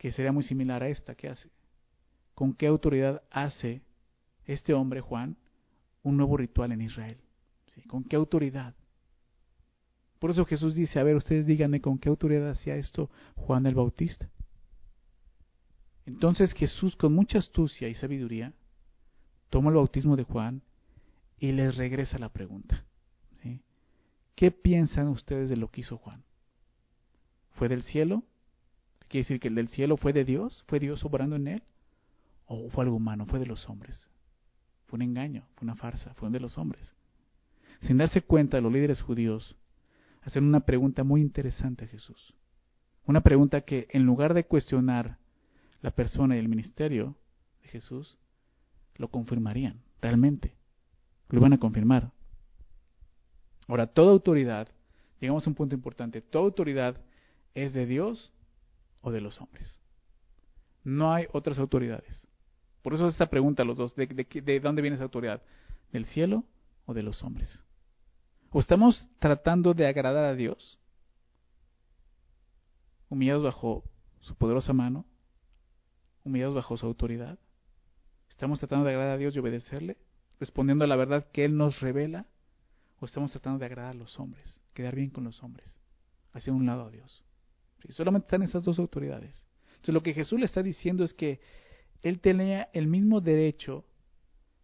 [0.00, 1.50] Que sería muy similar a esta que hace.
[2.34, 3.82] ¿Con qué autoridad hace
[4.46, 5.36] este hombre, Juan,
[6.02, 7.18] un nuevo ritual en Israel?
[7.66, 7.82] ¿Sí?
[7.82, 8.74] ¿Con qué autoridad?
[10.18, 13.74] Por eso Jesús dice, a ver, ustedes díganme con qué autoridad hacía esto Juan el
[13.74, 14.30] Bautista.
[16.06, 18.54] Entonces Jesús, con mucha astucia y sabiduría,
[19.50, 20.62] toma el bautismo de Juan
[21.38, 22.86] y les regresa la pregunta.
[23.42, 23.60] ¿sí?
[24.34, 26.24] ¿Qué piensan ustedes de lo que hizo Juan?
[27.50, 28.24] ¿Fue del cielo?
[29.10, 30.62] ¿Quiere decir que el del cielo fue de Dios?
[30.68, 31.62] ¿Fue Dios obrando en él?
[32.46, 33.26] ¿O fue algo humano?
[33.26, 34.08] ¿Fue de los hombres?
[34.86, 36.94] Fue un engaño, fue una farsa, fue de los hombres.
[37.80, 39.56] Sin darse cuenta, los líderes judíos
[40.22, 42.34] hacen una pregunta muy interesante a Jesús.
[43.04, 45.18] Una pregunta que, en lugar de cuestionar
[45.82, 47.16] la persona y el ministerio
[47.62, 48.16] de Jesús,
[48.94, 50.54] lo confirmarían, realmente.
[51.30, 52.12] Lo iban a confirmar.
[53.66, 54.68] Ahora, toda autoridad,
[55.18, 57.00] llegamos a un punto importante, toda autoridad
[57.54, 58.30] es de Dios
[59.00, 59.78] o de los hombres.
[60.84, 62.26] No hay otras autoridades.
[62.82, 65.42] Por eso esta pregunta a los dos, ¿de, de, dónde viene esa autoridad?
[65.92, 66.44] ¿Del cielo
[66.86, 67.62] o de los hombres?
[68.50, 70.78] ¿O estamos tratando de agradar a Dios?
[73.08, 73.84] Humillados bajo
[74.20, 75.04] su poderosa mano,
[76.24, 77.38] humillados bajo su autoridad.
[78.28, 79.98] ¿Estamos tratando de agradar a Dios y obedecerle?
[80.38, 82.26] ¿Respondiendo a la verdad que Él nos revela?
[83.00, 84.60] ¿O estamos tratando de agradar a los hombres?
[84.72, 85.78] Quedar bien con los hombres.
[86.32, 87.24] Hacia un lado a Dios.
[87.88, 89.46] Solamente están esas dos autoridades.
[89.70, 91.40] Entonces lo que Jesús le está diciendo es que
[92.02, 93.84] él tenía el mismo derecho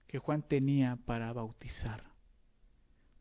[0.06, 2.04] que Juan tenía para bautizar.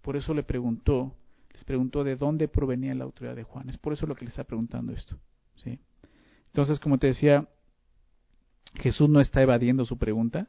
[0.02, 1.16] Por eso le preguntó,
[1.52, 3.70] les preguntó de dónde provenía la autoridad de Juan.
[3.70, 5.18] Es por eso lo que le está preguntando esto.
[5.56, 5.80] ¿sí?
[6.48, 7.48] Entonces, como te decía,
[8.76, 10.48] Jesús no está evadiendo su pregunta,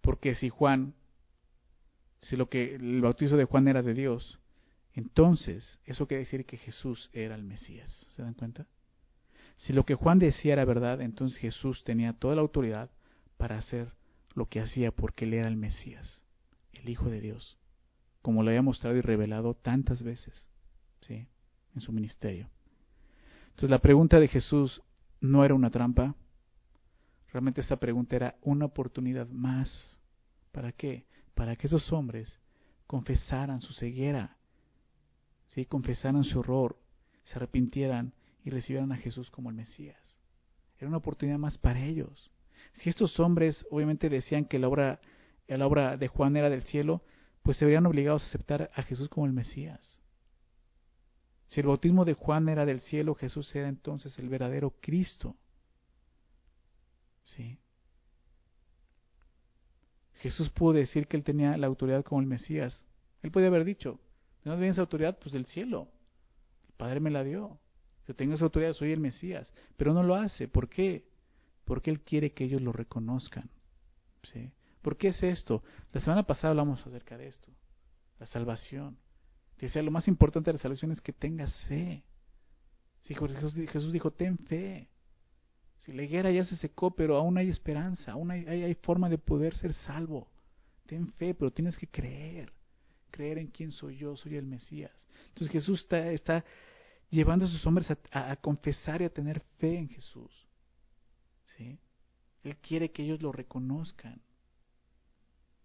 [0.00, 0.94] porque si Juan,
[2.20, 4.38] si lo que el bautizo de Juan era de Dios,
[4.94, 7.90] entonces, eso quiere decir que Jesús era el Mesías.
[8.10, 8.66] ¿Se dan cuenta?
[9.56, 12.90] Si lo que Juan decía era verdad, entonces Jesús tenía toda la autoridad
[13.36, 13.92] para hacer
[14.34, 16.22] lo que hacía porque él era el Mesías,
[16.72, 17.58] el Hijo de Dios,
[18.22, 20.48] como lo había mostrado y revelado tantas veces,
[21.00, 21.26] ¿sí?
[21.74, 22.48] En su ministerio.
[23.48, 24.82] Entonces la pregunta de Jesús
[25.20, 26.14] no era una trampa,
[27.32, 29.98] realmente esta pregunta era una oportunidad más.
[30.50, 31.06] ¿Para qué?
[31.34, 32.38] Para que esos hombres
[32.86, 34.36] confesaran su ceguera
[35.54, 35.64] ¿sí?
[35.64, 36.76] confesaran su horror,
[37.24, 38.12] se arrepintieran
[38.44, 40.18] y recibieran a Jesús como el Mesías.
[40.78, 42.30] Era una oportunidad más para ellos.
[42.74, 45.00] Si estos hombres obviamente decían que la obra,
[45.46, 47.02] la obra de Juan era del cielo,
[47.42, 50.00] pues se verían obligados a aceptar a Jesús como el Mesías.
[51.46, 55.36] Si el bautismo de Juan era del cielo, Jesús era entonces el verdadero Cristo.
[57.24, 57.58] ¿Sí?
[60.20, 62.86] Jesús pudo decir que él tenía la autoridad como el Mesías.
[63.22, 64.00] Él podía haber dicho,
[64.44, 65.18] ¿De dónde esa autoridad?
[65.18, 65.88] Pues del cielo.
[66.68, 67.58] El Padre me la dio.
[68.08, 69.52] Yo tengo esa autoridad, soy el Mesías.
[69.76, 70.48] Pero no lo hace.
[70.48, 71.06] ¿Por qué?
[71.64, 73.48] Porque Él quiere que ellos lo reconozcan.
[74.24, 74.52] ¿Sí?
[74.82, 75.62] ¿Por qué es esto?
[75.92, 77.48] La semana pasada hablamos acerca de esto.
[78.18, 78.98] La salvación.
[79.58, 82.02] Decía, lo más importante de la salvación es que tengas fe.
[83.02, 84.88] Jesús dijo, ten fe.
[85.78, 89.56] Si la higuera ya se secó, pero aún hay esperanza, aún hay forma de poder
[89.56, 90.28] ser salvo.
[90.86, 92.52] Ten fe, pero tienes que creer
[93.12, 95.06] creer en quién soy yo, soy el Mesías.
[95.28, 96.44] Entonces Jesús está, está
[97.10, 100.32] llevando a sus hombres a, confesar y a tener fe en Jesús.
[101.56, 101.78] ¿Sí?
[102.42, 104.20] Él quiere que ellos lo reconozcan.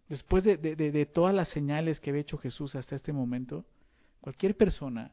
[0.10, 3.66] Después de, de, todas las señales que había hecho Jesús hasta este momento,
[4.22, 5.12] cualquier persona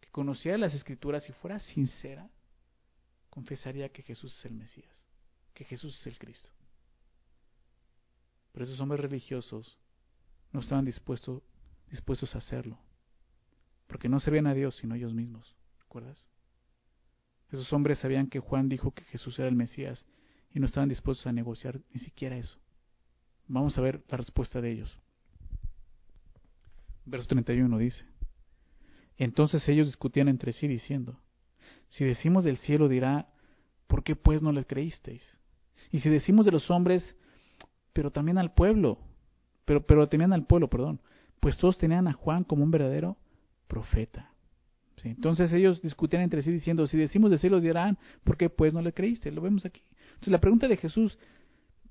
[0.00, 2.30] que conociera las escrituras y fuera sincera,
[3.28, 5.04] confesaría que Jesús es el Mesías,
[5.52, 6.50] que Jesús es el Cristo.
[8.52, 9.78] Pero esos hombres religiosos
[10.52, 11.42] no estaban dispuestos,
[11.90, 12.78] dispuestos a hacerlo,
[13.86, 16.26] porque no servían a Dios sino ellos mismos, ¿recuerdas?
[17.50, 20.04] Esos hombres sabían que Juan dijo que Jesús era el Mesías
[20.52, 22.58] y no estaban dispuestos a negociar ni siquiera eso.
[23.46, 24.98] Vamos a ver la respuesta de ellos.
[27.06, 28.04] Verso 31 dice,
[29.16, 31.18] entonces ellos discutían entre sí diciendo,
[31.88, 33.32] si decimos del cielo dirá,
[33.86, 35.38] ¿por qué pues no les creísteis?
[35.90, 37.16] Y si decimos de los hombres,
[37.94, 38.98] pero también al pueblo,
[39.68, 40.98] pero, pero tenían al pueblo, perdón,
[41.40, 43.18] pues todos tenían a Juan como un verdadero
[43.66, 44.32] profeta.
[45.04, 48.80] Entonces ellos discutían entre sí diciendo, si decimos de cielo dirán, ¿por qué pues no
[48.80, 49.30] le creíste?
[49.30, 49.82] Lo vemos aquí.
[50.06, 51.18] Entonces la pregunta de Jesús,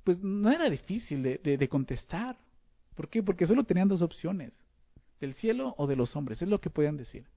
[0.03, 2.35] pues no era difícil de, de contestar.
[2.95, 3.21] ¿Por qué?
[3.21, 4.53] Porque solo tenían dos opciones,
[5.21, 7.27] del cielo o de los hombres, es lo que podían decir.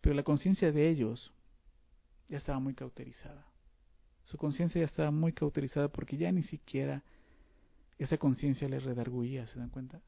[0.00, 1.32] Pero la conciencia de ellos
[2.26, 3.46] ya estaba muy cauterizada.
[4.24, 7.04] Su conciencia ya estaba muy cauterizada porque ya ni siquiera
[8.04, 9.98] esa conciencia les redarguía, ¿se dan cuenta?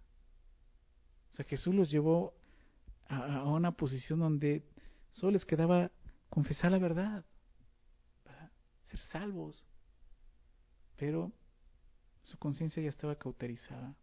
[1.30, 2.34] O sea, Jesús los llevó
[3.08, 4.64] a, una posición donde
[5.12, 5.90] solo les quedaba
[6.30, 7.24] confesar la verdad,
[8.24, 8.50] para
[8.84, 9.66] ser salvos.
[10.96, 11.32] Pero
[12.22, 13.94] su conciencia ya estaba cauterizada.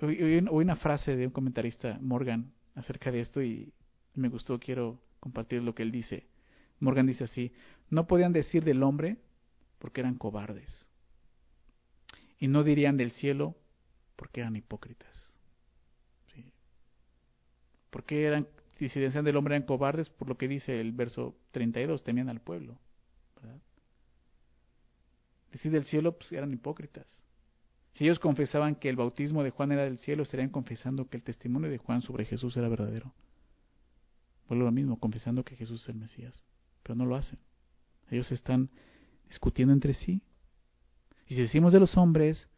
[0.00, 3.72] Oí, una frase de un comentarista, Morgan, acerca de esto y
[4.14, 6.26] me gustó, quiero compartir lo que él dice.
[6.80, 7.52] Morgan dice así,
[7.90, 9.16] no podían decir del hombre
[9.78, 10.87] porque eran cobardes.
[12.38, 13.56] Y no dirían del cielo
[14.16, 15.34] porque eran hipócritas.
[17.90, 18.46] Porque eran,
[18.76, 22.40] si decían del hombre eran cobardes, por lo que dice el verso 32, temían al
[22.40, 22.78] pueblo.
[23.40, 23.60] ¿verdad?
[25.52, 27.24] Decir del cielo, pues eran hipócritas.
[27.92, 31.22] Si ellos confesaban que el bautismo de Juan era del cielo, estarían confesando que el
[31.22, 33.14] testimonio de Juan sobre Jesús era verdadero.
[34.48, 36.44] Vuelvo lo mismo, confesando que Jesús es el Mesías.
[36.82, 37.38] Pero no lo hacen.
[38.10, 38.70] Ellos están
[39.28, 40.22] discutiendo entre sí.
[41.28, 42.48] Y si decimos de los hombres,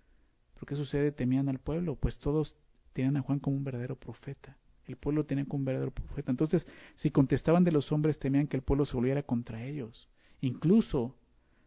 [0.59, 1.11] ¿por qué sucede?
[1.11, 1.97] Temían al pueblo.
[1.97, 2.55] Pues todos
[2.93, 4.57] tenían a Juan como un verdadero profeta.
[4.87, 6.31] El pueblo tenía como un verdadero profeta.
[6.31, 10.09] Entonces, si contestaban de los hombres, temían que el pueblo se volviera contra ellos.
[10.41, 11.17] Incluso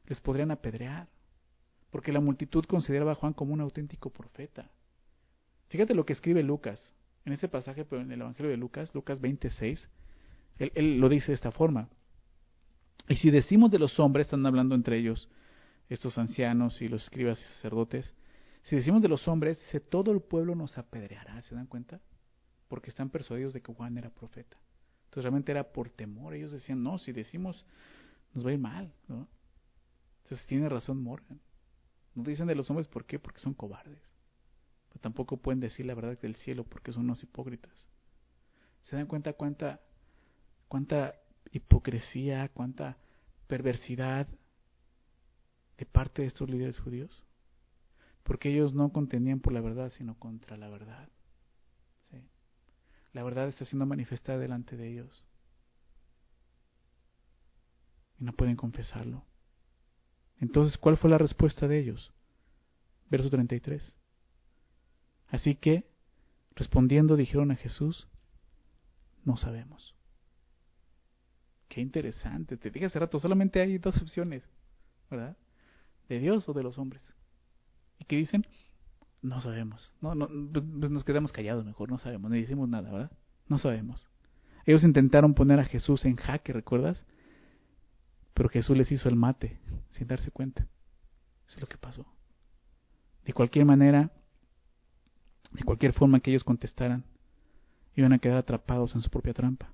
[0.08, 1.08] les podrían apedrear,
[1.92, 4.72] porque la multitud consideraba a Juan como un auténtico profeta.
[5.68, 6.94] Fíjate lo que escribe Lucas,
[7.26, 9.90] en ese pasaje, pero en el Evangelio de Lucas, Lucas 26,
[10.60, 11.90] él, él lo dice de esta forma.
[13.08, 15.30] Y si decimos de los hombres, están hablando entre ellos
[15.90, 18.14] estos ancianos y los escribas y sacerdotes,
[18.64, 22.00] si decimos de los hombres, todo el pueblo nos apedreará, ¿se dan cuenta?
[22.74, 24.58] porque están persuadidos de que Juan era profeta.
[25.04, 26.34] Entonces realmente era por temor.
[26.34, 27.68] Ellos decían, no, si decimos,
[28.34, 28.92] nos va a ir mal.
[29.08, 29.28] ¿no?
[30.24, 31.40] Entonces tiene razón Morgan.
[32.16, 34.02] No dicen de los hombres por qué, porque son cobardes.
[34.90, 37.88] Pero tampoco pueden decir la verdad del cielo porque son unos hipócritas.
[38.82, 39.80] ¿Se dan cuenta cuánta,
[40.68, 41.14] cuánta
[41.52, 42.98] hipocresía, cuánta
[43.46, 44.28] perversidad
[45.78, 47.24] de parte de estos líderes judíos?
[48.24, 51.10] Porque ellos no contendían por la verdad, sino contra la verdad
[53.14, 55.24] la verdad está siendo manifestada delante de ellos.
[58.20, 59.24] Y no pueden confesarlo.
[60.40, 62.12] Entonces, ¿cuál fue la respuesta de ellos?
[63.10, 63.96] Verso 33.
[65.28, 65.88] Así que,
[66.56, 68.08] respondiendo, dijeron a Jesús,
[69.24, 69.96] no sabemos.
[71.70, 72.58] Qué interesante.
[72.58, 74.44] Te dije hace rato, solamente hay dos opciones,
[75.10, 75.38] ¿verdad?
[76.10, 77.02] De Dios o de los hombres.
[78.00, 78.46] ¿Y qué dicen?
[79.22, 79.92] No sabemos.
[80.02, 83.12] No, no, pues, pues nos quedamos callados mejor, no sabemos, ni decimos nada, ¿verdad?
[83.48, 84.08] No sabemos.
[84.66, 87.06] Ellos intentaron poner a Jesús en jaque, ¿recuerdas?
[88.34, 89.60] Pero Jesús les hizo el mate,
[89.92, 90.68] sin darse cuenta.
[91.48, 92.06] Es lo que pasó.
[93.26, 94.12] De cualquier manera,
[95.52, 97.06] de cualquier forma que ellos contestaran,
[97.96, 99.72] iban a quedar atrapados en su propia trampa.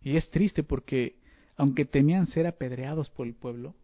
[0.00, 1.20] Y es triste porque,
[1.56, 3.74] aunque temían ser apedreados por el pueblo,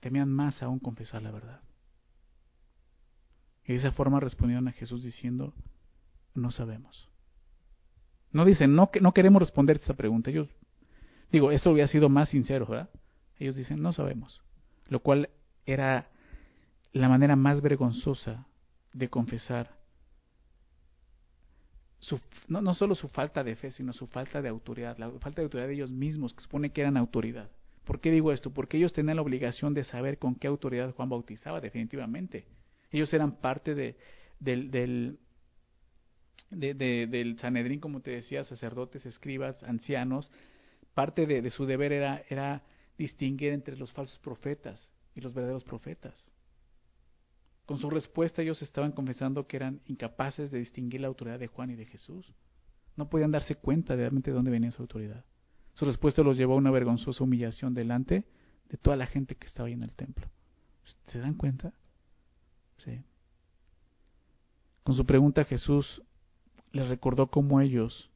[0.00, 1.60] temían más aún confesar la verdad.
[3.64, 5.52] Y de esa forma respondieron a Jesús diciendo,
[6.34, 7.08] no sabemos.
[8.32, 10.30] No dicen, no, no queremos responder esa pregunta.
[10.30, 10.48] Ellos,
[11.30, 12.90] digo, eso hubiera sido más sincero, ¿verdad?
[13.38, 14.40] Ellos dicen, no sabemos.
[14.88, 15.28] Lo cual
[15.66, 16.08] era
[16.92, 18.46] la manera más vergonzosa
[18.92, 19.78] de confesar
[22.00, 25.40] su, no, no solo su falta de fe, sino su falta de autoridad, la falta
[25.40, 27.50] de autoridad de ellos mismos, que supone que eran autoridad.
[27.88, 28.52] ¿Por qué digo esto?
[28.52, 32.44] Porque ellos tenían la obligación de saber con qué autoridad Juan bautizaba, definitivamente.
[32.90, 33.96] Ellos eran parte de,
[34.38, 35.18] del, del,
[36.50, 40.30] del Sanedrín, como te decía, sacerdotes, escribas, ancianos.
[40.92, 42.62] Parte de, su deber era, era
[42.98, 46.30] distinguir entre los falsos profetas y los verdaderos profetas.
[47.64, 51.70] Con su respuesta ellos estaban confesando que eran incapaces de distinguir la autoridad de Juan
[51.70, 52.34] y de Jesús.
[52.96, 55.24] No podían darse cuenta de realmente de dónde venía su autoridad.
[55.78, 58.24] Su respuesta los llevó a una vergonzosa humillación delante
[58.68, 60.28] de toda la gente que estaba ahí en el templo.
[61.06, 61.72] ¿Se dan cuenta?
[62.78, 63.00] Sí.
[64.82, 66.02] Con su pregunta Jesús
[66.72, 68.10] les recordó cómo ellos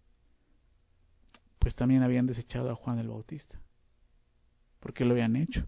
[1.60, 3.60] pues también habían desechado a Juan el Bautista.
[4.80, 5.64] ¿Por qué lo habían hecho?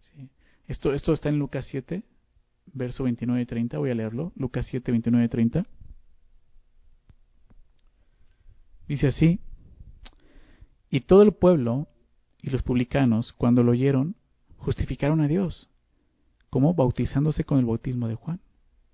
[0.00, 0.28] ¿Sí?
[0.66, 2.02] Esto, esto está en Lucas 7,
[2.72, 3.78] verso 29 y 30.
[3.78, 4.32] Voy a leerlo.
[4.34, 5.62] Lucas 7, 29 y 30.
[8.88, 9.38] Dice así,
[10.90, 11.88] y todo el pueblo
[12.42, 14.16] y los publicanos, cuando lo oyeron,
[14.58, 15.70] justificaron a Dios
[16.50, 18.40] como bautizándose con el bautismo de Juan.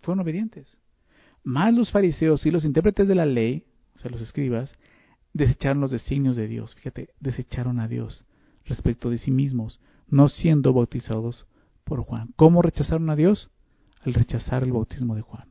[0.02, 0.78] Fueron obedientes.
[1.42, 3.64] Más los fariseos y los intérpretes de la ley,
[3.96, 4.72] o sea, los escribas,
[5.32, 6.74] desecharon los designios de Dios.
[6.74, 8.24] Fíjate, desecharon a Dios.
[8.68, 9.78] respecto de sí mismos,
[10.08, 11.46] no siendo bautizados
[11.84, 12.32] por Juan.
[12.34, 13.48] ¿Cómo rechazaron a Dios?
[14.02, 15.48] Al rechazar el bautismo de Juan.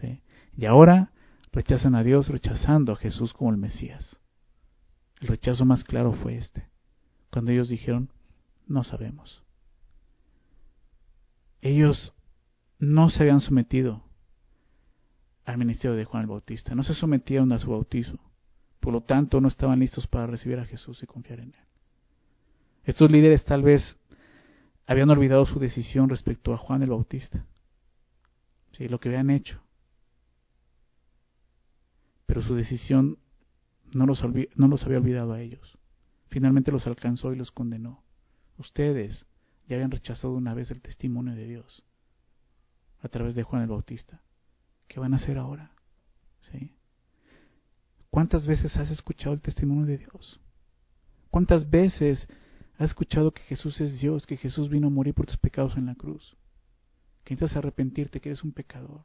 [0.00, 0.22] ¿Sí?
[0.56, 1.10] Y ahora
[1.52, 4.19] rechazan a Dios rechazando a Jesús como el Mesías.
[5.20, 6.66] El rechazo más claro fue este,
[7.30, 8.10] cuando ellos dijeron,
[8.66, 9.42] no sabemos.
[11.60, 12.14] Ellos
[12.78, 14.02] no se habían sometido
[15.44, 18.18] al ministerio de Juan el Bautista, no se sometieron a su bautizo,
[18.80, 21.64] por lo tanto no estaban listos para recibir a Jesús y confiar en él.
[22.84, 23.98] Estos líderes tal vez
[24.86, 27.44] habían olvidado su decisión respecto a Juan el Bautista,
[28.72, 29.60] sí, lo que habían hecho,
[32.24, 33.18] pero su decisión
[33.92, 34.22] no los,
[34.56, 35.78] no los había olvidado a ellos.
[36.28, 38.02] Finalmente los alcanzó y los condenó.
[38.56, 39.26] Ustedes
[39.66, 41.84] ya habían rechazado una vez el testimonio de Dios
[43.02, 44.20] a través de Juan el Bautista.
[44.86, 45.72] ¿Qué van a hacer ahora?
[46.40, 46.72] ¿Sí?
[48.10, 50.40] ¿Cuántas veces has escuchado el testimonio de Dios?
[51.30, 52.28] ¿Cuántas veces
[52.76, 55.86] has escuchado que Jesús es Dios, que Jesús vino a morir por tus pecados en
[55.86, 56.36] la cruz?
[57.24, 59.04] Que necesitas arrepentirte, que eres un pecador.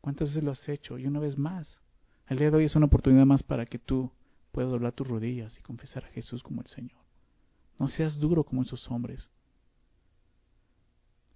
[0.00, 0.98] ¿Cuántas veces lo has hecho?
[0.98, 1.80] Y una vez más,
[2.28, 4.10] el día de hoy es una oportunidad más para que tú
[4.52, 6.98] puedas doblar tus rodillas y confesar a Jesús como el Señor.
[7.78, 9.28] No seas duro como esos hombres.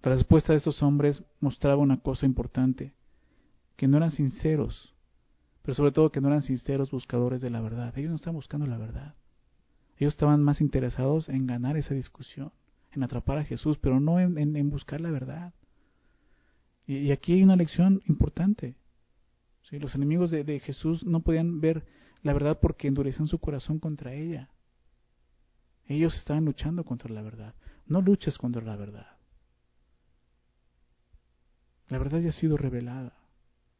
[0.01, 2.93] La respuesta de estos hombres mostraba una cosa importante,
[3.75, 4.93] que no eran sinceros,
[5.61, 7.97] pero sobre todo que no eran sinceros buscadores de la verdad.
[7.97, 9.15] Ellos no estaban buscando la verdad.
[9.97, 12.53] Ellos estaban más interesados en ganar esa discusión,
[12.93, 15.53] en atrapar a Jesús, pero no en, buscar la verdad.
[16.87, 18.75] Y, aquí hay una lección importante.
[19.63, 19.79] ¿Sí?
[19.79, 21.85] Los enemigos de, de Jesús no podían ver
[22.21, 24.49] la verdad porque endurecían su corazón contra ella.
[25.85, 27.55] Ellos estaban luchando contra la verdad.
[27.85, 29.07] No luches contra la verdad.
[31.87, 33.13] La verdad ya ha sido revelada.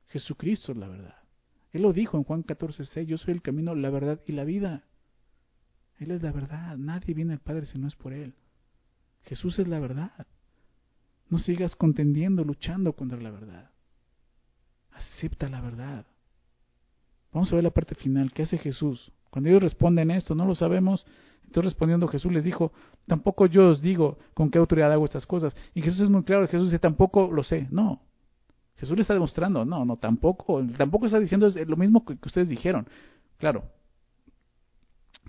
[0.07, 1.15] Jesucristo es la verdad.
[1.71, 4.43] Él lo dijo en Juan 14, 6, yo soy el camino, la verdad y la
[4.43, 4.83] vida.
[5.99, 6.77] Él es la verdad.
[6.77, 8.33] Nadie viene al Padre si no es por Él.
[9.23, 10.25] Jesús es la verdad.
[11.29, 13.69] No sigas contendiendo, luchando contra la verdad.
[14.99, 16.05] Acepta la verdad.
[17.31, 18.33] Vamos a ver la parte final.
[18.33, 19.11] ¿Qué hace Jesús?
[19.29, 21.05] Cuando ellos responden esto, no lo sabemos.
[21.45, 22.73] Entonces respondiendo Jesús les dijo,
[23.07, 25.55] tampoco yo os digo con qué autoridad hago estas cosas.
[25.73, 27.67] Y Jesús es muy claro, Jesús dice, tampoco lo sé.
[27.71, 28.01] No.
[28.77, 32.87] Jesús le está demostrando, no, no, tampoco, tampoco está diciendo lo mismo que ustedes dijeron.
[33.37, 33.63] Claro,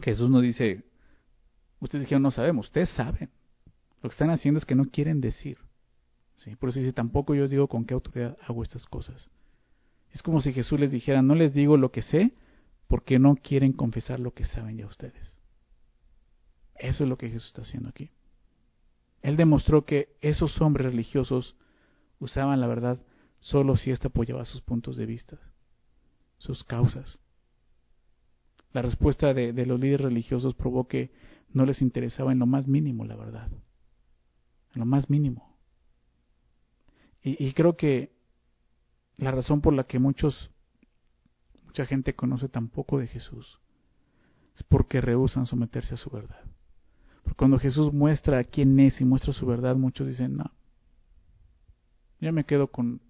[0.02, 0.84] Jesús no dice,
[1.80, 3.30] ustedes dijeron no sabemos, ustedes saben.
[4.02, 5.58] Lo que están haciendo es que no quieren decir.
[6.58, 9.30] Por eso dice, tampoco yo os digo con qué autoridad hago estas cosas.
[10.12, 12.34] Es como si Jesús les dijera, no les digo lo que sé,
[12.88, 15.38] porque no quieren confesar lo que saben ya ustedes.
[16.74, 18.10] Eso es lo que Jesús está haciendo aquí.
[19.22, 21.54] Él demostró que esos hombres religiosos
[22.18, 23.00] usaban la verdad
[23.38, 25.38] solo si ésta apoyaba sus puntos de vista,
[26.38, 27.18] sus causas.
[28.72, 31.10] La respuesta de, los líderes religiosos probó que
[31.52, 33.48] no les interesaba en lo más mínimo la verdad,
[34.74, 35.56] en lo más mínimo.
[37.22, 38.12] Y, y creo que
[39.20, 40.50] la razón por la que muchos,
[41.64, 43.60] mucha gente conoce tan poco de Jesús
[44.54, 46.42] es porque rehusan someterse a su verdad.
[47.22, 50.50] Porque cuando Jesús muestra quién es y muestra su verdad, muchos dicen, no,
[52.18, 53.02] ya me quedo con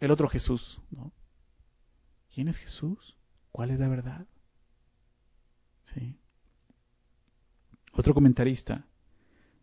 [0.00, 0.80] el otro Jesús.
[0.90, 1.12] ¿no?
[2.34, 3.16] ¿Quién es Jesús?
[3.52, 4.26] ¿Cuál es la verdad?
[5.94, 6.18] ¿Sí?
[7.92, 8.84] Otro comentarista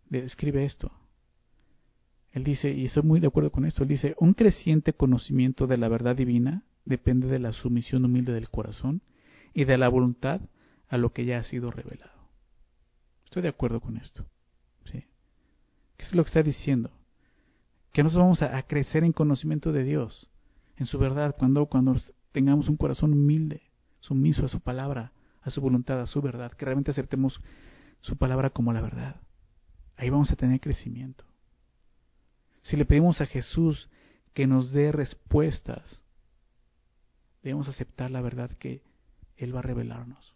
[0.10, 0.92] le describe esto.
[2.38, 5.78] Él dice, y estoy muy de acuerdo con esto, él dice, un creciente conocimiento de
[5.78, 9.02] la verdad divina depende de la sumisión humilde del corazón
[9.56, 10.42] y de la voluntad
[10.88, 12.30] a lo que ya ha sido revelado.
[13.26, 14.28] Estoy de acuerdo con esto.
[14.84, 15.04] ¿sí?
[15.98, 16.92] ¿Qué es lo que está diciendo?
[17.92, 20.30] Que nosotros vamos a, crecer en conocimiento de Dios,
[20.76, 21.96] en su verdad, cuando, cuando
[22.34, 23.64] tengamos un corazón humilde,
[24.00, 25.12] sumiso a su palabra,
[25.42, 27.42] a su voluntad, a su verdad, que realmente aceptemos
[28.02, 29.22] su palabra como la verdad.
[29.96, 31.27] Ahí vamos a tener crecimiento.
[32.68, 33.90] Si le pedimos a Jesús
[34.34, 36.04] que nos dé respuestas,
[37.42, 38.84] debemos aceptar la verdad que
[39.38, 40.36] Él va a revelarnos.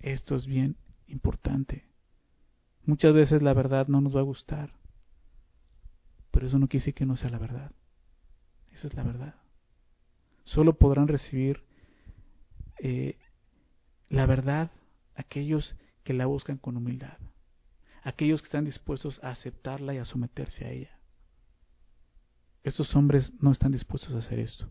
[0.00, 0.76] Esto es bien
[1.06, 1.86] importante.
[2.84, 4.74] Muchas veces la verdad no nos va a gustar,
[6.30, 7.72] pero eso no quiere decir que no sea la verdad.
[8.72, 9.36] Esa es la verdad.
[10.44, 11.64] Solo podrán recibir
[12.78, 13.16] eh,
[14.10, 14.70] la verdad
[15.14, 17.16] aquellos que la buscan con humildad
[18.04, 20.98] aquellos que están dispuestos a aceptarla y a someterse a ella.
[22.62, 24.70] Estos hombres no están dispuestos a hacer esto.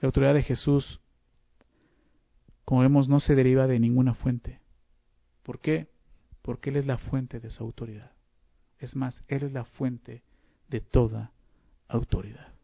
[0.00, 1.00] La autoridad de Jesús,
[2.64, 4.60] como vemos, no se deriva de ninguna fuente.
[5.42, 5.88] ¿Por qué?
[6.42, 8.12] Porque Él es la fuente de esa autoridad.
[8.78, 10.22] Es más, Él es la fuente
[10.68, 11.32] de toda
[11.88, 12.54] autoridad.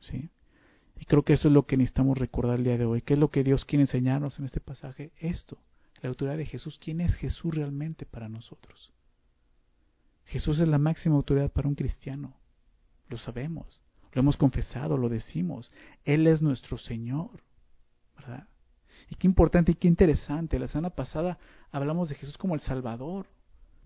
[0.00, 0.30] ¿Sí?
[0.98, 3.00] Y creo que eso es lo que necesitamos recordar el día de hoy.
[3.00, 5.12] ¿Qué es lo que Dios quiere enseñarnos en este pasaje?
[5.18, 5.58] Esto,
[6.02, 6.78] la autoridad de Jesús.
[6.78, 8.92] ¿Quién es Jesús realmente para nosotros?
[10.24, 12.34] Jesús es la máxima autoridad para un cristiano.
[13.08, 13.80] Lo sabemos,
[14.12, 15.72] lo hemos confesado, lo decimos.
[16.04, 17.42] Él es nuestro Señor,
[18.16, 18.46] ¿verdad?
[19.08, 20.58] Y qué importante y qué interesante.
[20.58, 21.38] La semana pasada
[21.72, 23.26] hablamos de Jesús como el Salvador.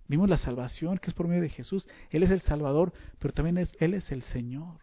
[0.07, 1.89] Vimos la salvación que es por medio de Jesús.
[2.11, 4.81] Él es el Salvador, pero también es, Él es el Señor.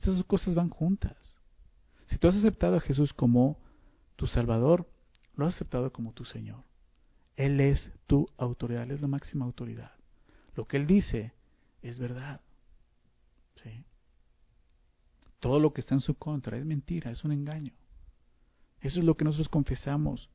[0.00, 1.38] Esas dos cosas van juntas.
[2.06, 3.58] Si tú has aceptado a Jesús como
[4.16, 4.88] tu Salvador,
[5.40, 6.62] lo has aceptado como tu Señor.
[7.36, 9.92] Él es tu autoridad, Él es la máxima autoridad.
[10.54, 11.32] Lo que Él dice
[11.82, 12.40] es verdad.
[15.40, 17.72] Todo lo que está en su contra es mentira, es un engaño.
[18.80, 20.28] Eso es lo que nosotros confesamos,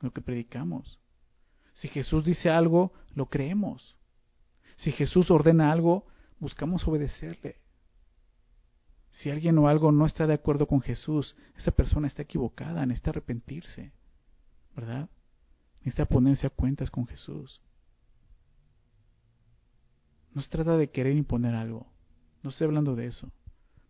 [0.00, 0.98] lo que predicamos.
[1.72, 3.96] Si Jesús dice algo, lo creemos.
[4.76, 6.06] Si Jesús ordena algo,
[6.40, 7.60] buscamos obedecerle.
[9.10, 13.10] Si alguien o algo no está de acuerdo con Jesús, esa persona está equivocada, necesita
[13.10, 13.92] arrepentirse,
[14.74, 15.08] ¿verdad?
[15.80, 17.60] Necesita ponerse a cuentas con Jesús.
[20.32, 21.86] No se trata de querer imponer algo,
[22.42, 23.30] no estoy hablando de eso.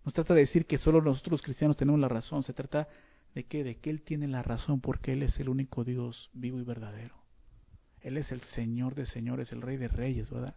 [0.04, 2.88] No se trata de decir que solo nosotros los cristianos tenemos la razón, se trata
[3.34, 6.58] de que de que Él tiene la razón porque Él es el único Dios vivo
[6.58, 7.16] y verdadero.
[8.00, 10.56] Él es el Señor de señores, el Rey de reyes, ¿verdad?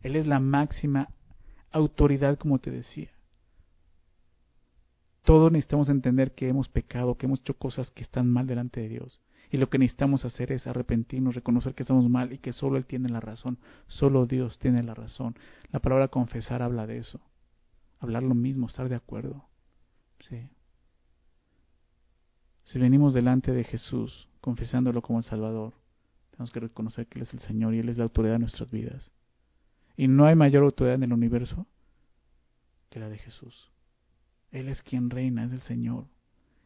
[0.00, 1.10] Él es la máxima
[1.70, 3.10] autoridad, como te decía.
[5.26, 8.88] Todos necesitamos entender que hemos pecado, que hemos hecho cosas que están mal delante de
[8.88, 9.20] Dios.
[9.50, 12.86] Y lo que necesitamos hacer es arrepentirnos, reconocer que estamos mal y que solo Él
[12.86, 13.58] tiene la razón,
[13.88, 15.34] solo Dios tiene la razón.
[15.72, 17.20] La palabra confesar habla de eso.
[17.98, 19.44] Hablar lo mismo, estar de acuerdo.
[20.20, 20.48] Sí.
[22.62, 25.72] Si venimos delante de Jesús, confesándolo como el Salvador,
[26.30, 28.70] tenemos que reconocer que Él es el Señor y Él es la autoridad de nuestras
[28.70, 29.10] vidas.
[29.96, 31.66] Y no hay mayor autoridad en el universo
[32.90, 33.72] que la de Jesús.
[34.50, 36.06] Él es quien reina, es el Señor.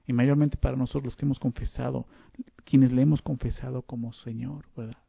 [0.06, 2.06] Y mayormente para nosotros los que hemos confesado,
[2.64, 5.02] quienes le hemos confesado como Señor, ¿verdad?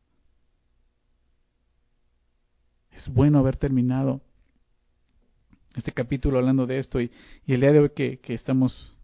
[2.91, 4.21] Es bueno haber terminado
[5.75, 7.09] este capítulo hablando de esto y,
[7.47, 8.95] el día de hoy que, que estamos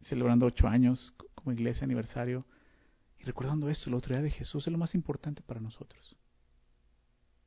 [0.00, 2.46] celebrando ocho años como iglesia aniversario,
[3.20, 6.16] y recordando esto, la autoridad de Jesús es lo más importante para nosotros.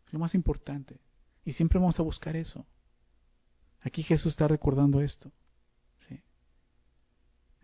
[0.06, 1.00] Es lo más importante.
[1.46, 2.66] Y siempre vamos a buscar eso.
[3.84, 5.32] Aquí Jesús está recordando esto.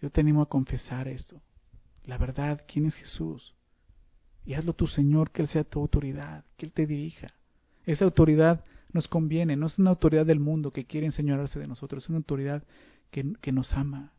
[0.01, 1.41] Yo te animo a confesar esto.
[2.05, 3.53] La verdad, ¿quién es Jesús?
[4.45, 7.33] Y hazlo tu Señor, que Él sea tu autoridad, que Él te dirija.
[7.85, 8.63] Esa autoridad
[8.93, 12.19] nos conviene, no es una autoridad del mundo que quiere enseñarse de nosotros, es una
[12.19, 12.63] autoridad
[13.11, 14.13] que, que nos ama,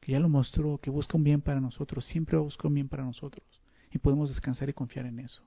[0.00, 3.04] que ya lo mostró, que busca un bien para nosotros, siempre busca un bien para
[3.04, 3.46] nosotros.
[3.92, 5.42] Y podemos descansar y confiar en eso.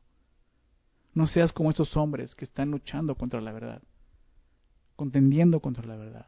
[1.14, 3.82] No seas como esos hombres que están luchando contra la verdad,
[5.00, 6.28] contendiendo contra la verdad,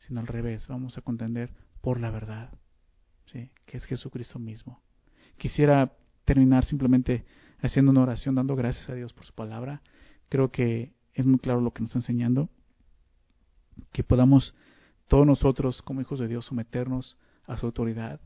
[0.00, 2.52] sino al revés, vamos a contender por la verdad,
[3.24, 3.48] ¿sí?
[3.64, 4.82] que es Jesucristo mismo.
[5.38, 7.24] Quisiera terminar simplemente
[7.62, 9.80] haciendo una oración, dando gracias a Dios por su palabra.
[10.28, 12.50] Creo que es muy claro lo que nos está enseñando,
[13.92, 14.54] que podamos
[15.08, 17.16] todos nosotros como hijos de Dios someternos
[17.46, 18.20] a su autoridad,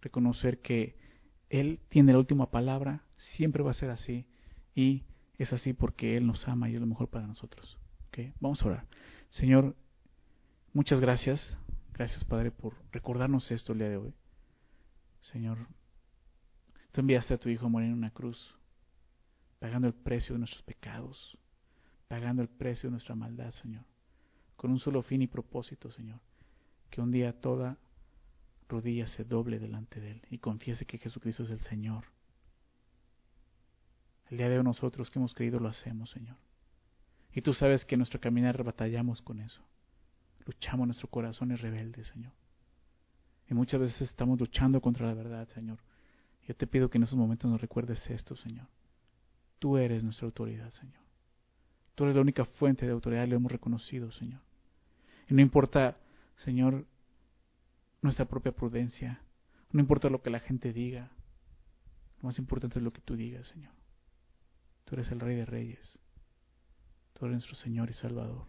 [0.00, 0.96] reconocer que
[1.50, 4.24] Él tiene la última palabra, siempre va a ser así
[4.72, 5.02] y
[5.36, 7.81] es así porque Él nos ama y es lo mejor para nosotros.
[8.40, 8.86] Vamos a orar.
[9.30, 9.74] Señor,
[10.72, 11.56] muchas gracias.
[11.94, 14.14] Gracias Padre por recordarnos esto el día de hoy.
[15.20, 15.66] Señor,
[16.90, 18.54] tú enviaste a tu Hijo a morir en una cruz,
[19.58, 21.38] pagando el precio de nuestros pecados,
[22.08, 23.84] pagando el precio de nuestra maldad, Señor,
[24.56, 26.20] con un solo fin y propósito, Señor,
[26.90, 27.78] que un día toda
[28.68, 32.04] rodilla se doble delante de Él y confiese que Jesucristo es el Señor.
[34.28, 36.36] El día de hoy nosotros que hemos creído lo hacemos, Señor.
[37.34, 39.62] Y tú sabes que en nuestro caminar batallamos con eso.
[40.44, 42.32] Luchamos, nuestro corazón es rebelde, Señor.
[43.48, 45.78] Y muchas veces estamos luchando contra la verdad, Señor.
[46.46, 48.66] Yo te pido que en esos momentos nos recuerdes esto, Señor.
[49.58, 51.00] Tú eres nuestra autoridad, Señor.
[51.94, 54.40] Tú eres la única fuente de autoridad, lo hemos reconocido, Señor.
[55.28, 55.96] Y no importa
[56.36, 56.86] Señor,
[58.00, 59.20] nuestra propia prudencia.
[59.70, 61.10] No importa lo que la gente diga.
[62.20, 63.72] Lo más importante es lo que tú digas, Señor.
[64.84, 65.98] Tú eres el Rey de Reyes.
[67.30, 68.46] Nuestro Señor y Salvador.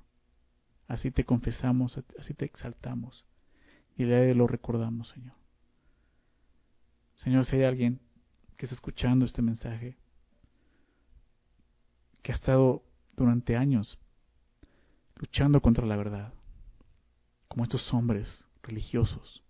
[0.87, 3.25] Así te confesamos, así te exaltamos.
[3.95, 5.35] Y le lo recordamos, Señor.
[7.15, 7.99] Señor, si hay alguien
[8.57, 9.97] que está escuchando este mensaje,
[12.21, 12.83] que ha estado
[13.15, 13.99] durante años
[15.15, 16.33] luchando contra la verdad,
[17.47, 19.43] como estos hombres religiosos.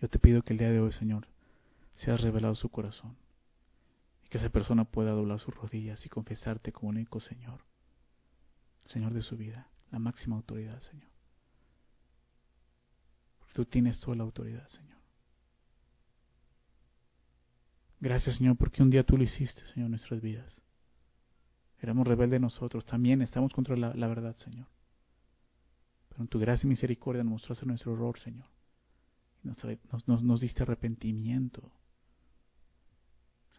[0.00, 1.28] Yo te pido que el día de hoy, Señor,
[1.94, 3.16] seas revelado su corazón
[4.24, 7.60] y que esa persona pueda doblar sus rodillas y confesarte como el único Señor,
[8.88, 11.08] Señor de su vida, la máxima autoridad, Señor.
[13.52, 14.98] tú tienes toda la autoridad, Señor.
[18.00, 20.62] Gracias, Señor, porque un día tú lo hiciste, Señor, en nuestras vidas.
[21.80, 24.68] Éramos rebeldes nosotros, también estamos contra la, verdad, Señor.
[26.08, 28.46] Pero en tu gracia y misericordia nos mostraste nuestro error, Señor.
[29.42, 29.58] Nos,
[30.06, 31.72] nos, nos diste arrepentimiento.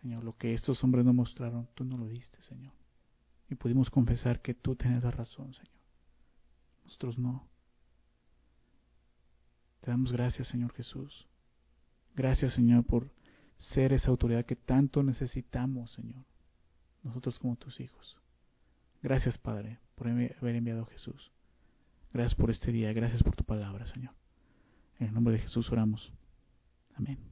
[0.01, 2.73] Señor, lo que estos hombres no mostraron, tú no lo diste, Señor.
[3.49, 5.73] Y pudimos confesar que tú tienes la razón, Señor.
[6.85, 7.47] Nosotros no.
[9.81, 11.27] Te damos gracias, Señor Jesús.
[12.15, 13.11] Gracias, Señor, por
[13.57, 16.25] ser esa autoridad que tanto necesitamos, Señor.
[17.03, 18.17] Nosotros como tus hijos.
[19.01, 21.31] Gracias, Padre, por haber enviado a Jesús.
[22.11, 22.91] Gracias por este día.
[22.93, 24.13] Gracias por tu palabra, Señor.
[24.99, 26.11] En el nombre de Jesús oramos.
[26.95, 27.28] Amén.